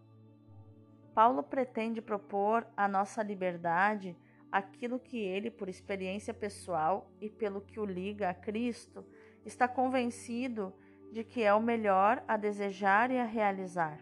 Paulo 1.15 1.43
pretende 1.43 2.01
propor 2.01 2.67
à 2.77 2.89
nossa 2.89 3.23
liberdade 3.23 4.17
aquilo 4.51 4.99
que 4.99 5.19
ele, 5.19 5.51
por 5.51 5.69
experiência 5.69 6.33
pessoal 6.33 7.11
e 7.21 7.29
pelo 7.29 7.61
que 7.61 7.81
o 7.81 7.85
liga 7.85 8.31
a 8.31 8.35
Cristo, 8.35 9.05
está 9.45 9.67
convencido 9.67 10.73
de 11.11 11.25
que 11.25 11.43
é 11.43 11.53
o 11.53 11.61
melhor 11.61 12.23
a 12.29 12.37
desejar 12.37 13.11
e 13.11 13.19
a 13.19 13.25
realizar. 13.25 13.99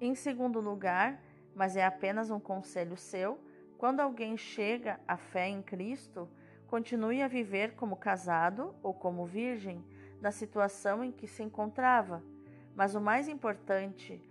Em 0.00 0.14
segundo 0.14 0.60
lugar, 0.60 1.22
mas 1.54 1.76
é 1.76 1.84
apenas 1.84 2.30
um 2.30 2.38
conselho 2.38 2.96
seu, 2.96 3.38
quando 3.76 4.00
alguém 4.00 4.36
chega 4.36 5.00
à 5.06 5.16
fé 5.16 5.48
em 5.48 5.62
Cristo, 5.62 6.28
continue 6.68 7.22
a 7.22 7.28
viver 7.28 7.74
como 7.74 7.96
casado 7.96 8.74
ou 8.82 8.92
como 8.92 9.26
virgem 9.26 9.82
na 10.20 10.30
situação 10.30 11.02
em 11.02 11.10
que 11.10 11.26
se 11.26 11.42
encontrava. 11.42 12.22
Mas 12.76 12.94
o 12.94 13.00
mais 13.00 13.26
importante, 13.26 14.22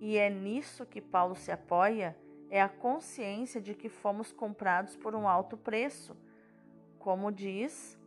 e 0.00 0.16
é 0.16 0.30
nisso 0.30 0.86
que 0.86 1.00
Paulo 1.00 1.36
se 1.36 1.52
apoia, 1.52 2.16
é 2.48 2.60
a 2.60 2.68
consciência 2.68 3.60
de 3.60 3.74
que 3.74 3.88
fomos 3.88 4.32
comprados 4.32 4.96
por 4.96 5.14
um 5.14 5.28
alto 5.28 5.56
preço, 5.56 6.16
como 6.98 7.30
diz 7.30 7.98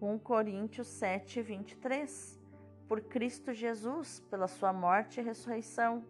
1 0.00 0.18
Coríntios 0.18 0.86
7, 0.86 1.42
23, 1.42 2.40
por 2.86 3.00
Cristo 3.00 3.52
Jesus, 3.52 4.20
pela 4.30 4.46
sua 4.46 4.72
morte 4.72 5.20
e 5.20 5.24
ressurreição. 5.24 6.04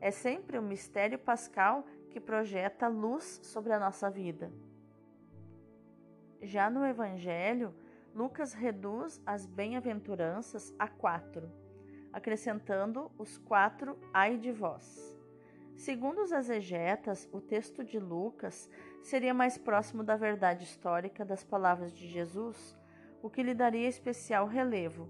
É 0.00 0.10
sempre 0.10 0.58
o 0.58 0.60
um 0.60 0.66
mistério 0.66 1.18
pascal 1.18 1.86
que 2.10 2.18
projeta 2.18 2.88
luz 2.88 3.40
sobre 3.42 3.72
a 3.72 3.78
nossa 3.78 4.10
vida. 4.10 4.50
Já 6.42 6.68
no 6.70 6.84
Evangelho, 6.84 7.74
Lucas 8.14 8.52
reduz 8.52 9.20
as 9.26 9.46
bem-aventuranças 9.46 10.74
a 10.78 10.88
quatro, 10.88 11.50
acrescentando 12.12 13.10
os 13.18 13.36
quatro 13.38 13.98
ai 14.12 14.36
de 14.36 14.52
vós. 14.52 15.16
Segundo 15.76 16.22
os 16.22 16.32
exegetas, 16.32 17.28
o 17.30 17.40
texto 17.40 17.84
de 17.84 17.98
Lucas 17.98 18.70
seria 19.02 19.34
mais 19.34 19.58
próximo 19.58 20.02
da 20.02 20.16
verdade 20.16 20.64
histórica 20.64 21.24
das 21.24 21.44
palavras 21.44 21.92
de 21.92 22.08
Jesus, 22.08 22.74
o 23.22 23.28
que 23.28 23.42
lhe 23.42 23.52
daria 23.52 23.86
especial 23.86 24.46
relevo. 24.46 25.08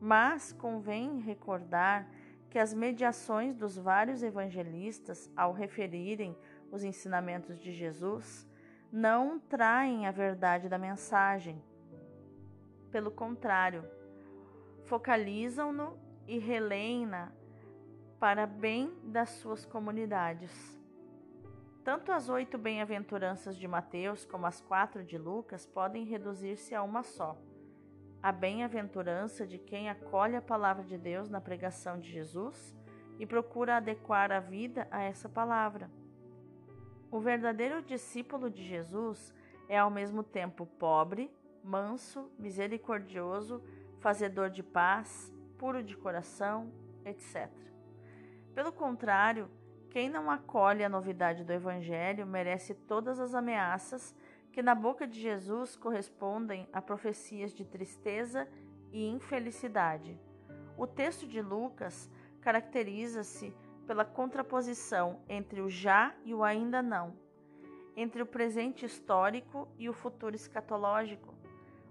Mas 0.00 0.52
convém 0.52 1.20
recordar 1.20 2.10
que 2.50 2.58
as 2.58 2.74
mediações 2.74 3.54
dos 3.54 3.76
vários 3.76 4.24
evangelistas, 4.24 5.30
ao 5.36 5.52
referirem 5.52 6.36
os 6.72 6.82
ensinamentos 6.82 7.60
de 7.60 7.72
Jesus, 7.72 8.49
não 8.92 9.38
traem 9.38 10.06
a 10.06 10.10
verdade 10.10 10.68
da 10.68 10.78
mensagem. 10.78 11.62
Pelo 12.90 13.10
contrário, 13.10 13.84
focalizam-no 14.84 15.96
e 16.26 16.38
releem-na 16.38 17.32
para 18.18 18.46
bem 18.46 18.92
das 19.04 19.30
suas 19.30 19.64
comunidades. 19.64 20.78
Tanto 21.84 22.12
as 22.12 22.28
oito 22.28 22.58
bem-aventuranças 22.58 23.56
de 23.56 23.66
Mateus 23.66 24.26
como 24.26 24.46
as 24.46 24.60
quatro 24.60 25.04
de 25.04 25.16
Lucas 25.16 25.66
podem 25.66 26.04
reduzir-se 26.04 26.74
a 26.74 26.82
uma 26.82 27.02
só. 27.02 27.38
A 28.22 28.30
bem-aventurança 28.30 29.46
de 29.46 29.56
quem 29.56 29.88
acolhe 29.88 30.36
a 30.36 30.42
palavra 30.42 30.84
de 30.84 30.98
Deus 30.98 31.30
na 31.30 31.40
pregação 31.40 31.98
de 31.98 32.10
Jesus 32.10 32.76
e 33.18 33.24
procura 33.24 33.76
adequar 33.76 34.30
a 34.30 34.40
vida 34.40 34.86
a 34.90 35.02
essa 35.02 35.28
palavra. 35.28 35.90
O 37.10 37.18
verdadeiro 37.18 37.82
discípulo 37.82 38.48
de 38.48 38.62
Jesus 38.62 39.34
é 39.68 39.76
ao 39.76 39.90
mesmo 39.90 40.22
tempo 40.22 40.64
pobre, 40.64 41.28
manso, 41.62 42.30
misericordioso, 42.38 43.62
fazedor 43.98 44.48
de 44.48 44.62
paz, 44.62 45.32
puro 45.58 45.82
de 45.82 45.96
coração, 45.96 46.72
etc. 47.04 47.50
Pelo 48.54 48.72
contrário, 48.72 49.50
quem 49.90 50.08
não 50.08 50.30
acolhe 50.30 50.84
a 50.84 50.88
novidade 50.88 51.42
do 51.42 51.52
Evangelho 51.52 52.24
merece 52.24 52.74
todas 52.74 53.18
as 53.18 53.34
ameaças 53.34 54.14
que 54.52 54.62
na 54.62 54.74
boca 54.74 55.04
de 55.06 55.20
Jesus 55.20 55.74
correspondem 55.74 56.68
a 56.72 56.80
profecias 56.80 57.52
de 57.52 57.64
tristeza 57.64 58.48
e 58.92 59.08
infelicidade. 59.08 60.16
O 60.76 60.86
texto 60.86 61.26
de 61.26 61.42
Lucas 61.42 62.08
caracteriza-se 62.40 63.54
pela 63.90 64.04
contraposição 64.04 65.18
entre 65.28 65.60
o 65.60 65.68
já 65.68 66.14
e 66.24 66.32
o 66.32 66.44
ainda 66.44 66.80
não, 66.80 67.12
entre 67.96 68.22
o 68.22 68.26
presente 68.26 68.86
histórico 68.86 69.66
e 69.76 69.88
o 69.88 69.92
futuro 69.92 70.36
escatológico. 70.36 71.34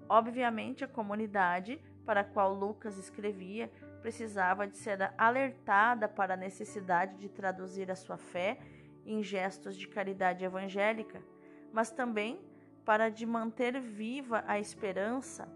Obviamente, 0.08 0.82
a 0.82 0.88
comunidade 0.88 1.78
para 2.06 2.22
a 2.22 2.24
qual 2.24 2.54
Lucas 2.54 2.98
escrevia 2.98 3.70
precisava 4.02 4.66
de 4.66 4.78
ser 4.78 5.14
alertada 5.18 6.08
para 6.08 6.36
a 6.36 6.38
necessidade 6.38 7.18
de 7.18 7.28
traduzir 7.28 7.92
a 7.92 7.98
sua 7.98 8.16
fé 8.18 8.58
em 9.06 9.22
gestos 9.22 9.76
de 9.76 9.86
caridade 9.86 10.46
evangélica, 10.46 11.22
mas 11.74 11.92
também 11.92 12.40
para 12.86 13.10
de 13.10 13.26
manter 13.26 13.78
viva 13.78 14.42
a 14.48 14.58
esperança 14.58 15.50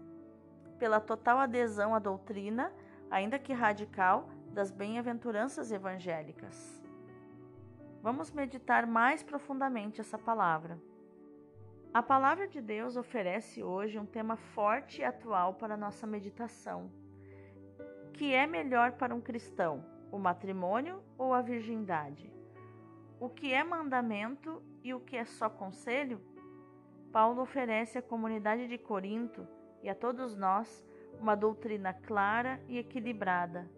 pela 0.78 1.00
total 1.00 1.38
adesão 1.38 1.94
à 1.94 1.98
doutrina, 1.98 2.70
ainda 3.10 3.38
que 3.38 3.54
radical, 3.54 4.28
das 4.54 4.70
bem-aventuranças 4.70 5.70
evangélicas. 5.70 6.82
Vamos 8.00 8.30
meditar 8.30 8.86
mais 8.86 9.22
profundamente 9.22 10.00
essa 10.00 10.16
palavra. 10.16 10.78
A 11.92 12.02
palavra 12.02 12.48
de 12.48 12.62
Deus 12.62 12.96
oferece 12.96 13.62
hoje 13.62 13.98
um 13.98 14.06
tema 14.06 14.36
forte 14.36 15.02
e 15.02 15.04
atual 15.04 15.54
para 15.54 15.76
nossa 15.76 16.06
meditação 16.06 16.90
que 18.14 18.32
é 18.32 18.46
melhor 18.46 18.92
para 18.92 19.12
um 19.12 19.20
cristão, 19.20 19.84
o 20.10 20.18
matrimônio 20.18 21.02
ou 21.18 21.34
a 21.34 21.42
virgindade? 21.42 22.32
O 23.18 23.28
que 23.28 23.52
é 23.52 23.64
mandamento 23.64 24.62
e 24.84 24.94
o 24.94 25.00
que 25.00 25.16
é 25.16 25.24
só 25.24 25.50
conselho? 25.50 26.20
Paulo 27.12 27.42
oferece 27.42 27.98
à 27.98 28.02
comunidade 28.02 28.68
de 28.68 28.78
Corinto 28.78 29.46
e 29.82 29.88
a 29.88 29.94
todos 29.94 30.36
nós 30.36 30.84
uma 31.20 31.34
doutrina 31.34 31.92
clara 31.92 32.60
e 32.68 32.78
equilibrada. 32.78 33.68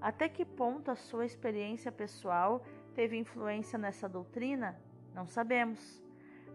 Até 0.00 0.28
que 0.28 0.44
ponto 0.44 0.90
a 0.90 0.94
sua 0.94 1.24
experiência 1.24 1.90
pessoal 1.90 2.64
teve 2.94 3.16
influência 3.16 3.78
nessa 3.78 4.08
doutrina? 4.08 4.80
Não 5.14 5.26
sabemos. 5.26 6.02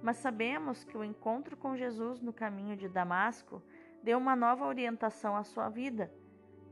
Mas 0.01 0.17
sabemos 0.17 0.83
que 0.83 0.97
o 0.97 1.03
encontro 1.03 1.55
com 1.57 1.75
Jesus 1.75 2.21
no 2.21 2.33
caminho 2.33 2.75
de 2.75 2.87
Damasco 2.87 3.61
deu 4.01 4.17
uma 4.17 4.35
nova 4.35 4.65
orientação 4.65 5.35
à 5.35 5.43
sua 5.43 5.69
vida 5.69 6.11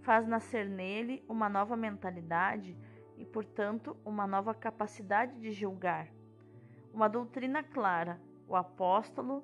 faz 0.01 0.25
nascer 0.25 0.67
nele 0.67 1.23
uma 1.27 1.49
nova 1.49 1.75
mentalidade 1.75 2.75
e, 3.17 3.25
portanto, 3.25 3.95
uma 4.05 4.25
nova 4.25 4.53
capacidade 4.53 5.39
de 5.39 5.51
julgar. 5.51 6.07
Uma 6.93 7.07
doutrina 7.07 7.61
clara, 7.61 8.19
o 8.47 8.55
apóstolo, 8.55 9.43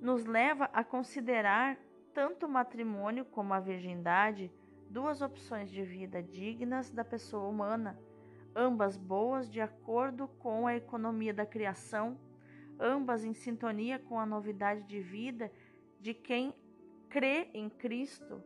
nos 0.00 0.24
leva 0.24 0.68
a 0.72 0.82
considerar 0.82 1.78
tanto 2.12 2.46
o 2.46 2.48
matrimônio 2.48 3.24
como 3.26 3.52
a 3.54 3.60
virgindade 3.60 4.50
duas 4.90 5.20
opções 5.20 5.70
de 5.70 5.82
vida 5.82 6.22
dignas 6.22 6.90
da 6.90 7.04
pessoa 7.04 7.48
humana, 7.48 7.98
ambas 8.54 8.96
boas 8.96 9.50
de 9.50 9.60
acordo 9.60 10.28
com 10.38 10.66
a 10.66 10.76
economia 10.76 11.34
da 11.34 11.46
criação, 11.46 12.18
ambas 12.78 13.24
em 13.24 13.34
sintonia 13.34 13.98
com 13.98 14.18
a 14.18 14.26
novidade 14.26 14.82
de 14.84 15.00
vida 15.00 15.50
de 16.00 16.14
quem 16.14 16.54
crê 17.08 17.48
em 17.54 17.68
Cristo 17.68 18.42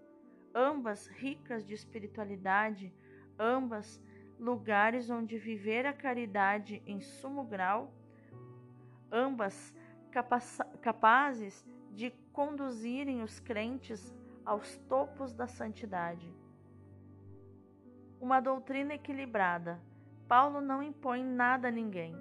ambas 0.55 1.07
ricas 1.07 1.65
de 1.65 1.75
espiritualidade, 1.75 2.93
ambas 3.39 4.01
lugares 4.39 5.11
onde 5.11 5.39
viver 5.39 5.87
a 5.87 5.93
caridade 5.93 6.83
em 6.87 7.01
sumo 7.01 7.45
grau, 7.45 7.93
ambas 9.11 9.75
capazes 10.81 11.65
de 11.93 12.11
conduzirem 12.33 13.23
os 13.23 13.39
crentes 13.39 14.15
aos 14.51 14.77
topos 14.89 15.33
da 15.33 15.47
santidade. 15.47 16.29
Uma 18.21 18.41
doutrina 18.41 18.95
equilibrada. 18.95 19.81
Paulo 20.27 20.61
não 20.61 20.83
impõe 20.83 21.23
nada 21.23 21.69
a 21.69 21.71
ninguém, 21.71 22.17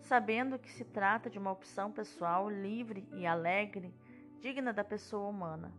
sabendo 0.00 0.58
que 0.58 0.70
se 0.70 0.82
trata 0.82 1.28
de 1.28 1.38
uma 1.38 1.52
opção 1.52 1.92
pessoal 1.92 2.48
livre 2.48 3.06
e 3.12 3.26
alegre, 3.26 3.94
digna 4.40 4.72
da 4.72 4.82
pessoa 4.82 5.28
humana. 5.28 5.70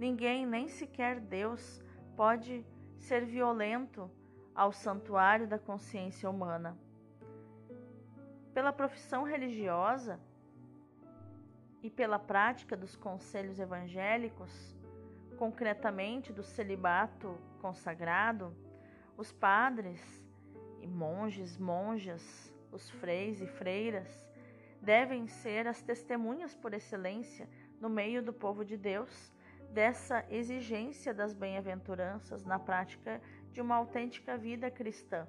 Ninguém, 0.00 0.44
nem 0.44 0.66
sequer 0.66 1.20
Deus, 1.20 1.80
pode 2.16 2.66
ser 2.98 3.24
violento 3.24 4.10
ao 4.52 4.72
santuário 4.72 5.46
da 5.46 5.60
consciência 5.60 6.28
humana. 6.28 6.76
Pela 8.52 8.72
profissão 8.72 9.22
religiosa 9.22 10.18
e 11.84 11.88
pela 11.88 12.18
prática 12.18 12.76
dos 12.76 12.96
conselhos 12.96 13.60
evangélicos, 13.60 14.79
concretamente 15.40 16.34
do 16.34 16.42
celibato 16.42 17.40
consagrado, 17.62 18.54
os 19.16 19.32
padres 19.32 20.22
e 20.82 20.86
monges, 20.86 21.56
monjas, 21.56 22.54
os 22.70 22.90
freis 22.90 23.40
e 23.40 23.46
freiras 23.46 24.28
devem 24.82 25.26
ser 25.26 25.66
as 25.66 25.80
testemunhas 25.80 26.54
por 26.54 26.74
excelência 26.74 27.48
no 27.80 27.88
meio 27.88 28.22
do 28.22 28.34
povo 28.34 28.62
de 28.62 28.76
Deus 28.76 29.32
dessa 29.70 30.26
exigência 30.28 31.14
das 31.14 31.32
bem-aventuranças 31.32 32.44
na 32.44 32.58
prática 32.58 33.18
de 33.50 33.62
uma 33.62 33.76
autêntica 33.76 34.36
vida 34.36 34.70
cristã. 34.70 35.26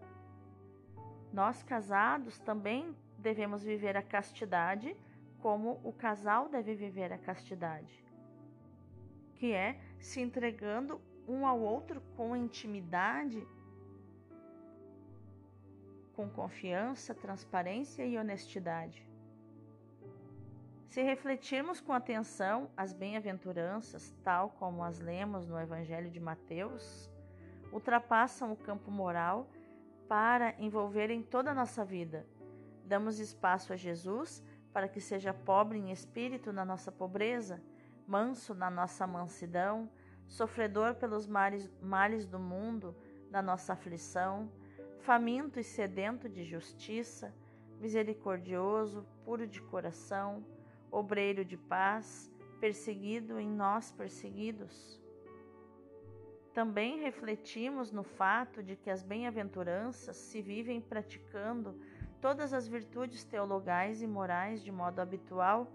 Nós 1.31 1.63
casados 1.63 2.37
também 2.37 2.93
devemos 3.17 3.63
viver 3.63 3.95
a 3.95 4.03
castidade 4.03 4.93
como 5.39 5.79
o 5.85 5.93
casal 5.93 6.49
deve 6.49 6.75
viver 6.75 7.13
a 7.13 7.17
castidade, 7.17 8.03
que 9.35 9.53
é 9.53 9.79
se 10.01 10.19
entregando 10.19 10.99
um 11.27 11.45
ao 11.45 11.59
outro 11.59 12.01
com 12.17 12.35
intimidade, 12.35 13.47
com 16.13 16.29
confiança, 16.29 17.13
transparência 17.13 18.05
e 18.05 18.17
honestidade. 18.17 19.07
Se 20.87 21.01
refletirmos 21.01 21.79
com 21.79 21.93
atenção 21.93 22.69
as 22.75 22.91
bem-aventuranças, 22.91 24.13
tal 24.23 24.49
como 24.49 24.83
as 24.83 24.99
lemos 24.99 25.47
no 25.47 25.57
Evangelho 25.57 26.11
de 26.11 26.19
Mateus, 26.19 27.09
ultrapassam 27.71 28.51
o 28.51 28.57
campo 28.57 28.91
moral 28.91 29.49
para 30.09 30.53
envolverem 30.59 31.23
toda 31.23 31.51
a 31.51 31.55
nossa 31.55 31.85
vida. 31.85 32.27
Damos 32.83 33.19
espaço 33.19 33.71
a 33.71 33.77
Jesus 33.77 34.43
para 34.73 34.89
que 34.89 34.99
seja 34.99 35.33
pobre 35.33 35.79
em 35.79 35.91
espírito 35.91 36.51
na 36.51 36.65
nossa 36.65 36.91
pobreza, 36.91 37.61
manso 38.11 38.53
na 38.53 38.69
nossa 38.69 39.07
mansidão, 39.07 39.89
sofredor 40.27 40.95
pelos 40.95 41.25
males, 41.25 41.71
males 41.81 42.27
do 42.27 42.37
mundo 42.37 42.93
na 43.29 43.41
nossa 43.41 43.71
aflição, 43.71 44.51
faminto 44.99 45.61
e 45.61 45.63
sedento 45.63 46.27
de 46.27 46.43
justiça, 46.43 47.33
misericordioso, 47.79 49.07
puro 49.23 49.47
de 49.47 49.61
coração, 49.61 50.45
obreiro 50.91 51.45
de 51.45 51.55
paz, 51.55 52.29
perseguido 52.59 53.39
em 53.39 53.49
nós 53.49 53.93
perseguidos. 53.93 55.01
Também 56.53 56.99
refletimos 56.99 57.93
no 57.93 58.03
fato 58.03 58.61
de 58.61 58.75
que 58.75 58.89
as 58.89 59.01
bem-aventuranças 59.01 60.17
se 60.17 60.41
vivem 60.41 60.81
praticando 60.81 61.79
todas 62.19 62.51
as 62.51 62.67
virtudes 62.67 63.23
teologais 63.23 64.01
e 64.01 64.07
morais 64.07 64.61
de 64.61 64.69
modo 64.69 64.99
habitual, 64.99 65.71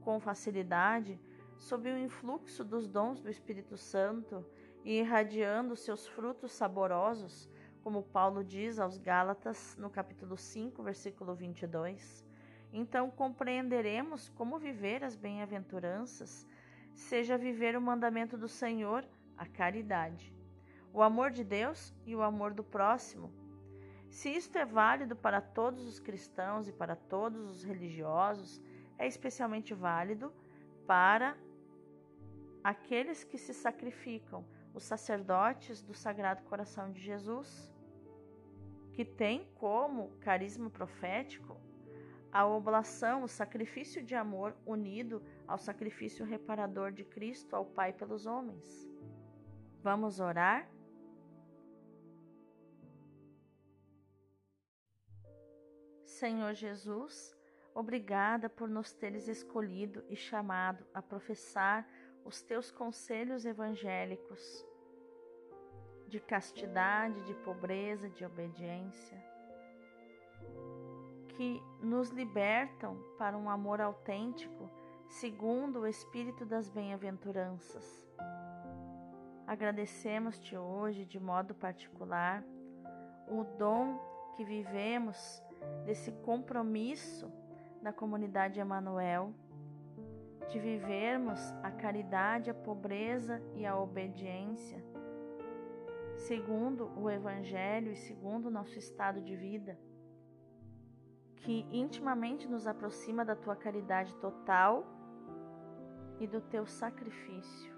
com 0.00 0.18
facilidade, 0.18 1.16
sob 1.58 1.90
o 1.90 1.98
influxo 1.98 2.64
dos 2.64 2.86
dons 2.88 3.20
do 3.20 3.30
Espírito 3.30 3.76
Santo 3.76 4.44
e 4.84 4.98
irradiando 5.00 5.76
seus 5.76 6.06
frutos 6.06 6.52
saborosos, 6.52 7.48
como 7.82 8.02
Paulo 8.02 8.44
diz 8.44 8.78
aos 8.78 8.98
Gálatas 8.98 9.76
no 9.78 9.90
capítulo 9.90 10.36
5, 10.36 10.82
versículo 10.82 11.34
22 11.34 12.26
então 12.72 13.10
compreenderemos 13.10 14.28
como 14.30 14.58
viver 14.58 15.02
as 15.02 15.16
bem-aventuranças, 15.16 16.46
seja 16.94 17.38
viver 17.38 17.76
o 17.76 17.80
mandamento 17.80 18.36
do 18.36 18.48
Senhor, 18.48 19.02
a 19.36 19.46
caridade, 19.46 20.34
o 20.92 21.02
amor 21.02 21.30
de 21.30 21.42
Deus 21.42 21.94
e 22.04 22.14
o 22.14 22.22
amor 22.22 22.52
do 22.52 22.62
próximo. 22.62 23.32
Se 24.10 24.28
isto 24.30 24.56
é 24.56 24.64
válido 24.64 25.16
para 25.16 25.40
todos 25.40 25.86
os 25.86 25.98
cristãos 25.98 26.68
e 26.68 26.72
para 26.72 26.94
todos 26.94 27.48
os 27.48 27.64
religiosos, 27.64 28.60
é 28.98 29.06
especialmente 29.06 29.72
válido 29.74 30.32
para 30.86 31.36
aqueles 32.70 33.22
que 33.22 33.38
se 33.38 33.54
sacrificam, 33.54 34.44
os 34.74 34.82
sacerdotes 34.82 35.80
do 35.80 35.94
Sagrado 35.94 36.42
Coração 36.42 36.90
de 36.90 37.00
Jesus, 37.00 37.72
que 38.92 39.04
têm 39.04 39.48
como 39.54 40.10
carisma 40.18 40.68
profético 40.68 41.60
a 42.32 42.44
oblação, 42.44 43.22
o 43.22 43.28
sacrifício 43.28 44.02
de 44.02 44.16
amor 44.16 44.52
unido 44.66 45.22
ao 45.46 45.58
sacrifício 45.58 46.26
reparador 46.26 46.90
de 46.90 47.04
Cristo 47.04 47.54
ao 47.54 47.64
Pai 47.64 47.92
pelos 47.92 48.26
homens. 48.26 48.66
Vamos 49.80 50.18
orar? 50.18 50.68
Senhor 56.04 56.52
Jesus, 56.52 57.32
obrigada 57.72 58.50
por 58.50 58.68
nos 58.68 58.92
teres 58.92 59.28
escolhido 59.28 60.04
e 60.08 60.16
chamado 60.16 60.84
a 60.92 61.00
professar 61.00 61.88
os 62.26 62.42
teus 62.42 62.72
conselhos 62.72 63.46
evangélicos 63.46 64.66
de 66.08 66.18
castidade, 66.18 67.24
de 67.24 67.34
pobreza, 67.34 68.10
de 68.10 68.24
obediência, 68.24 69.16
que 71.28 71.62
nos 71.80 72.10
libertam 72.10 73.00
para 73.16 73.38
um 73.38 73.48
amor 73.48 73.80
autêntico, 73.80 74.68
segundo 75.08 75.80
o 75.80 75.86
Espírito 75.86 76.44
das 76.44 76.68
bem-aventuranças. 76.68 78.04
Agradecemos-te 79.46 80.56
hoje, 80.56 81.04
de 81.04 81.20
modo 81.20 81.54
particular, 81.54 82.42
o 83.28 83.44
dom 83.56 83.98
que 84.36 84.44
vivemos 84.44 85.40
desse 85.84 86.10
compromisso 86.10 87.30
da 87.80 87.92
comunidade 87.92 88.58
Emanuel 88.58 89.32
de 90.48 90.58
vivermos 90.58 91.52
a 91.62 91.70
caridade, 91.70 92.50
a 92.50 92.54
pobreza 92.54 93.42
e 93.54 93.66
a 93.66 93.76
obediência, 93.76 94.82
segundo 96.16 96.90
o 96.96 97.10
Evangelho 97.10 97.92
e 97.92 97.96
segundo 97.96 98.46
o 98.46 98.50
nosso 98.50 98.78
estado 98.78 99.20
de 99.20 99.34
vida, 99.34 99.78
que 101.36 101.66
intimamente 101.70 102.48
nos 102.48 102.66
aproxima 102.66 103.24
da 103.24 103.34
tua 103.34 103.56
caridade 103.56 104.14
total 104.16 104.86
e 106.18 106.26
do 106.26 106.40
teu 106.40 106.66
sacrifício. 106.66 107.74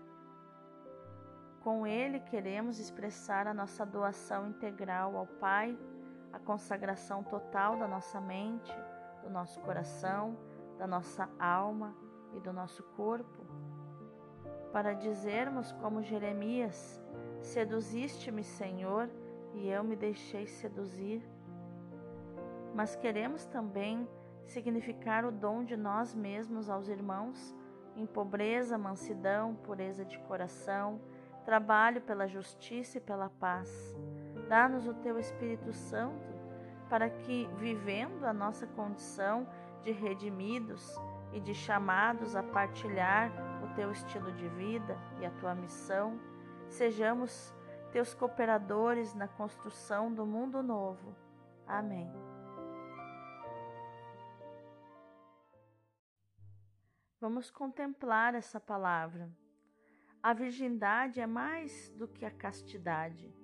Com 1.60 1.86
ele 1.86 2.20
queremos 2.20 2.78
expressar 2.78 3.46
a 3.46 3.54
nossa 3.54 3.84
doação 3.84 4.46
integral 4.46 5.16
ao 5.16 5.26
Pai, 5.26 5.76
a 6.32 6.38
consagração 6.38 7.24
total 7.24 7.76
da 7.78 7.88
nossa 7.88 8.20
mente, 8.20 8.72
do 9.22 9.30
nosso 9.30 9.58
coração, 9.60 10.38
da 10.78 10.86
nossa 10.86 11.28
alma 11.38 11.94
e 12.34 12.40
do 12.40 12.52
nosso 12.52 12.82
corpo, 12.96 13.46
para 14.72 14.92
dizermos 14.92 15.72
como 15.72 16.02
Jeremias: 16.02 17.00
Seduziste-me, 17.40 18.44
Senhor, 18.44 19.08
e 19.54 19.68
eu 19.68 19.82
me 19.82 19.96
deixei 19.96 20.46
seduzir. 20.46 21.22
Mas 22.74 22.94
queremos 22.94 23.44
também 23.46 24.08
significar 24.44 25.24
o 25.24 25.32
dom 25.32 25.64
de 25.64 25.76
nós 25.76 26.14
mesmos 26.14 26.70
aos 26.70 26.88
irmãos 26.88 27.54
em 27.96 28.06
pobreza, 28.06 28.78
mansidão, 28.78 29.56
pureza 29.56 30.04
de 30.04 30.18
coração, 30.20 31.00
trabalho 31.44 32.00
pela 32.02 32.28
justiça 32.28 32.98
e 32.98 33.00
pela 33.00 33.28
paz. 33.28 33.96
Dá-nos 34.48 34.86
o 34.86 34.94
teu 34.94 35.18
Espírito 35.18 35.72
Santo 35.72 36.28
para 36.88 37.10
que, 37.10 37.48
vivendo 37.56 38.24
a 38.24 38.32
nossa 38.32 38.66
condição 38.66 39.46
de 39.82 39.90
redimidos, 39.90 40.96
e 41.32 41.40
de 41.40 41.54
chamados 41.54 42.34
a 42.34 42.42
partilhar 42.42 43.30
o 43.62 43.74
teu 43.74 43.90
estilo 43.92 44.32
de 44.32 44.48
vida 44.48 44.96
e 45.20 45.26
a 45.26 45.30
tua 45.32 45.54
missão, 45.54 46.18
sejamos 46.68 47.54
teus 47.92 48.14
cooperadores 48.14 49.14
na 49.14 49.28
construção 49.28 50.12
do 50.12 50.26
mundo 50.26 50.62
novo. 50.62 51.14
Amém. 51.66 52.10
Vamos 57.20 57.50
contemplar 57.50 58.34
essa 58.34 58.60
palavra. 58.60 59.30
A 60.22 60.32
virgindade 60.32 61.20
é 61.20 61.26
mais 61.26 61.88
do 61.90 62.06
que 62.06 62.24
a 62.24 62.30
castidade. 62.30 63.34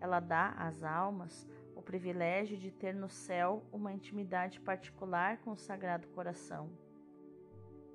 Ela 0.00 0.18
dá 0.18 0.50
às 0.58 0.82
almas 0.82 1.46
o 1.76 1.82
privilégio 1.82 2.56
de 2.56 2.70
ter 2.72 2.92
no 2.92 3.08
céu 3.08 3.64
uma 3.72 3.92
intimidade 3.92 4.60
particular 4.60 5.38
com 5.38 5.52
o 5.52 5.56
Sagrado 5.56 6.08
Coração. 6.08 6.70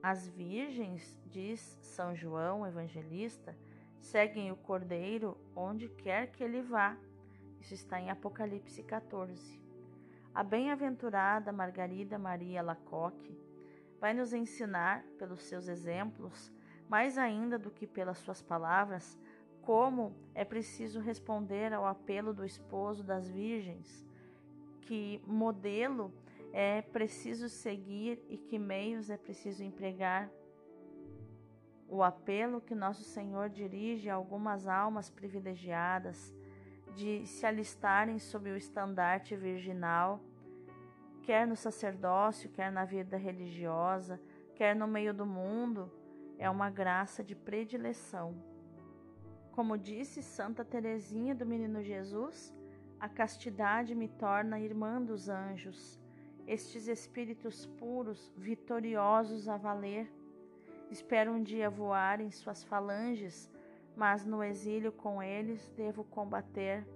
As 0.10 0.26
virgens, 0.26 1.20
diz 1.26 1.78
São 1.82 2.16
João 2.16 2.66
Evangelista, 2.66 3.54
seguem 4.00 4.50
o 4.54 4.56
Cordeiro 4.56 5.38
onde 5.54 5.90
quer 5.90 6.32
que 6.32 6.42
ele 6.42 6.62
vá. 6.62 6.96
Isso 7.60 7.74
está 7.74 8.00
em 8.00 8.10
Apocalipse 8.10 8.82
14. 8.84 9.62
A 10.34 10.44
bem-aventurada 10.44 11.52
Margarida 11.52 12.18
Maria 12.18 12.62
Lacoque 12.62 13.38
vai 14.00 14.14
nos 14.14 14.32
ensinar, 14.32 15.04
pelos 15.20 15.44
seus 15.44 15.68
exemplos, 15.68 16.54
mais 16.88 17.18
ainda 17.18 17.60
do 17.60 17.70
que 17.70 17.86
pelas 17.86 18.20
suas 18.20 18.42
palavras, 18.42 19.20
como 19.62 20.16
é 20.34 20.46
preciso 20.46 21.02
responder 21.02 21.74
ao 21.74 21.86
apelo 21.86 22.34
do 22.34 22.46
esposo 22.46 23.04
das 23.04 23.30
virgens, 23.30 24.08
que 24.84 25.22
modelo 25.28 26.14
é 26.60 26.82
preciso 26.82 27.48
seguir 27.50 28.20
e 28.28 28.36
que 28.36 28.58
meios 28.58 29.12
é 29.12 29.16
preciso 29.16 29.64
empregar. 29.64 30.28
O 31.88 32.02
apelo 32.02 32.60
que 32.60 32.74
nosso 32.74 33.04
Senhor 33.04 33.48
dirige 33.48 34.10
a 34.10 34.16
algumas 34.16 34.68
almas 34.68 35.08
privilegiadas 35.08 36.34
de 36.96 37.28
se 37.28 37.46
alistarem 37.46 38.18
sob 38.18 38.50
o 38.50 38.58
estandarte 38.58 39.36
virginal, 39.36 40.20
quer 41.22 41.46
no 41.46 41.56
sacerdócio, 41.56 42.50
quer 42.50 42.72
na 42.72 42.86
vida 42.86 43.18
religiosa, 43.18 44.20
quer 44.56 44.76
no 44.76 44.88
meio 44.88 45.14
do 45.14 45.28
mundo, 45.28 45.92
é 46.40 46.50
uma 46.50 46.72
graça 46.72 47.24
de 47.24 47.36
predileção. 47.36 48.34
Como 49.52 49.78
disse 49.78 50.24
Santa 50.24 50.66
Teresinha 50.66 51.36
do 51.36 51.46
Menino 51.46 51.84
Jesus, 51.84 52.52
a 53.00 53.08
castidade 53.08 53.94
me 53.94 54.08
torna 54.08 54.60
irmã 54.60 55.00
dos 55.00 55.30
anjos 55.30 56.02
estes 56.48 56.88
espíritos 56.88 57.66
puros, 57.78 58.32
vitoriosos 58.38 59.50
a 59.50 59.58
valer. 59.58 60.10
Espero 60.90 61.34
um 61.34 61.44
dia 61.44 61.70
voar 61.70 62.22
em 62.22 62.32
suas 62.32 62.64
falanges, 62.64 63.52
mas 63.96 64.26
no 64.26 64.42
exílio 64.42 64.94
com 64.94 65.22
eles 65.22 65.70
devo 65.76 66.06
combater. 66.06 66.88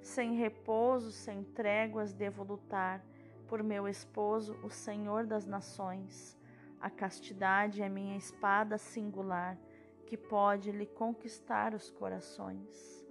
Sem 0.00 0.34
repouso, 0.36 1.12
sem 1.12 1.44
tréguas 1.44 2.14
devo 2.14 2.42
lutar 2.42 3.04
por 3.46 3.62
meu 3.62 3.86
esposo, 3.86 4.58
o 4.62 4.70
Senhor 4.70 5.26
das 5.26 5.44
nações. 5.44 6.38
A 6.80 6.88
castidade 6.88 7.82
é 7.82 7.88
minha 7.88 8.16
espada 8.16 8.78
singular, 8.78 9.58
que 10.06 10.16
pode 10.16 10.70
lhe 10.70 10.86
conquistar 10.86 11.74
os 11.74 11.90
corações. 11.90 13.06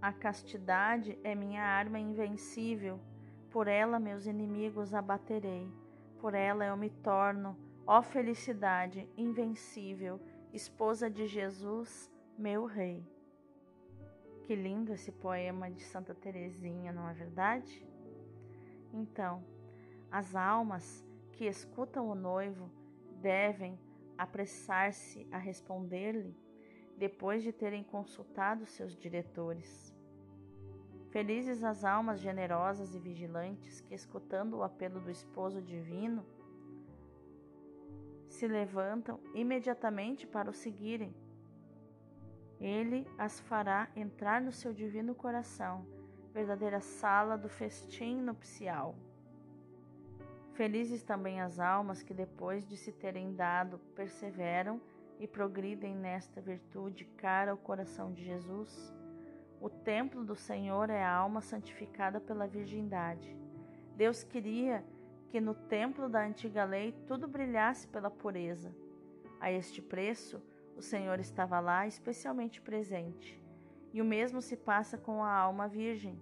A 0.00 0.12
castidade 0.12 1.18
é 1.24 1.34
minha 1.34 1.62
arma 1.62 1.98
invencível 1.98 3.00
por 3.56 3.68
ela 3.68 3.98
meus 3.98 4.26
inimigos 4.26 4.92
abaterei, 4.92 5.66
por 6.20 6.34
ela 6.34 6.66
eu 6.66 6.76
me 6.76 6.90
torno, 6.90 7.56
ó 7.86 8.02
felicidade 8.02 9.08
invencível, 9.16 10.20
esposa 10.52 11.08
de 11.08 11.26
Jesus, 11.26 12.12
meu 12.36 12.66
rei. 12.66 13.02
Que 14.44 14.54
lindo 14.54 14.92
esse 14.92 15.10
poema 15.10 15.70
de 15.70 15.80
Santa 15.80 16.14
Teresinha, 16.14 16.92
não 16.92 17.08
é 17.08 17.14
verdade? 17.14 17.82
Então, 18.92 19.42
as 20.10 20.36
almas 20.36 21.02
que 21.32 21.46
escutam 21.46 22.10
o 22.10 22.14
noivo 22.14 22.70
devem 23.22 23.80
apressar-se 24.18 25.26
a 25.32 25.38
responder-lhe 25.38 26.36
depois 26.98 27.42
de 27.42 27.52
terem 27.52 27.82
consultado 27.82 28.66
seus 28.66 28.94
diretores. 28.94 29.95
Felizes 31.16 31.64
as 31.64 31.82
almas 31.82 32.20
generosas 32.20 32.94
e 32.94 32.98
vigilantes 32.98 33.80
que, 33.80 33.94
escutando 33.94 34.58
o 34.58 34.62
apelo 34.62 35.00
do 35.00 35.10
esposo 35.10 35.62
divino, 35.62 36.22
se 38.28 38.46
levantam 38.46 39.18
imediatamente 39.34 40.26
para 40.26 40.50
o 40.50 40.52
seguirem. 40.52 41.16
Ele 42.60 43.06
as 43.16 43.40
fará 43.40 43.88
entrar 43.96 44.42
no 44.42 44.52
seu 44.52 44.74
divino 44.74 45.14
coração, 45.14 45.86
verdadeira 46.34 46.82
sala 46.82 47.38
do 47.38 47.48
festim 47.48 48.20
nupcial. 48.20 48.94
Felizes 50.52 51.02
também 51.02 51.40
as 51.40 51.58
almas 51.58 52.02
que, 52.02 52.12
depois 52.12 52.68
de 52.68 52.76
se 52.76 52.92
terem 52.92 53.34
dado, 53.34 53.78
perseveram 53.94 54.78
e 55.18 55.26
progridem 55.26 55.96
nesta 55.96 56.42
virtude 56.42 57.06
cara 57.16 57.52
ao 57.52 57.56
coração 57.56 58.12
de 58.12 58.22
Jesus 58.22 58.94
O 59.60 59.70
templo 59.70 60.24
do 60.24 60.34
Senhor 60.34 60.90
é 60.90 61.02
a 61.02 61.14
alma 61.14 61.40
santificada 61.40 62.20
pela 62.20 62.46
virgindade. 62.46 63.36
Deus 63.96 64.22
queria 64.22 64.84
que 65.30 65.40
no 65.40 65.54
templo 65.54 66.08
da 66.08 66.24
antiga 66.24 66.64
lei 66.64 66.92
tudo 67.06 67.26
brilhasse 67.26 67.88
pela 67.88 68.10
pureza. 68.10 68.74
A 69.40 69.50
este 69.50 69.80
preço, 69.80 70.42
o 70.76 70.82
Senhor 70.82 71.18
estava 71.18 71.58
lá 71.58 71.86
especialmente 71.86 72.60
presente. 72.60 73.40
E 73.92 74.02
o 74.02 74.04
mesmo 74.04 74.42
se 74.42 74.56
passa 74.56 74.98
com 74.98 75.24
a 75.24 75.32
alma 75.32 75.66
virgem. 75.66 76.20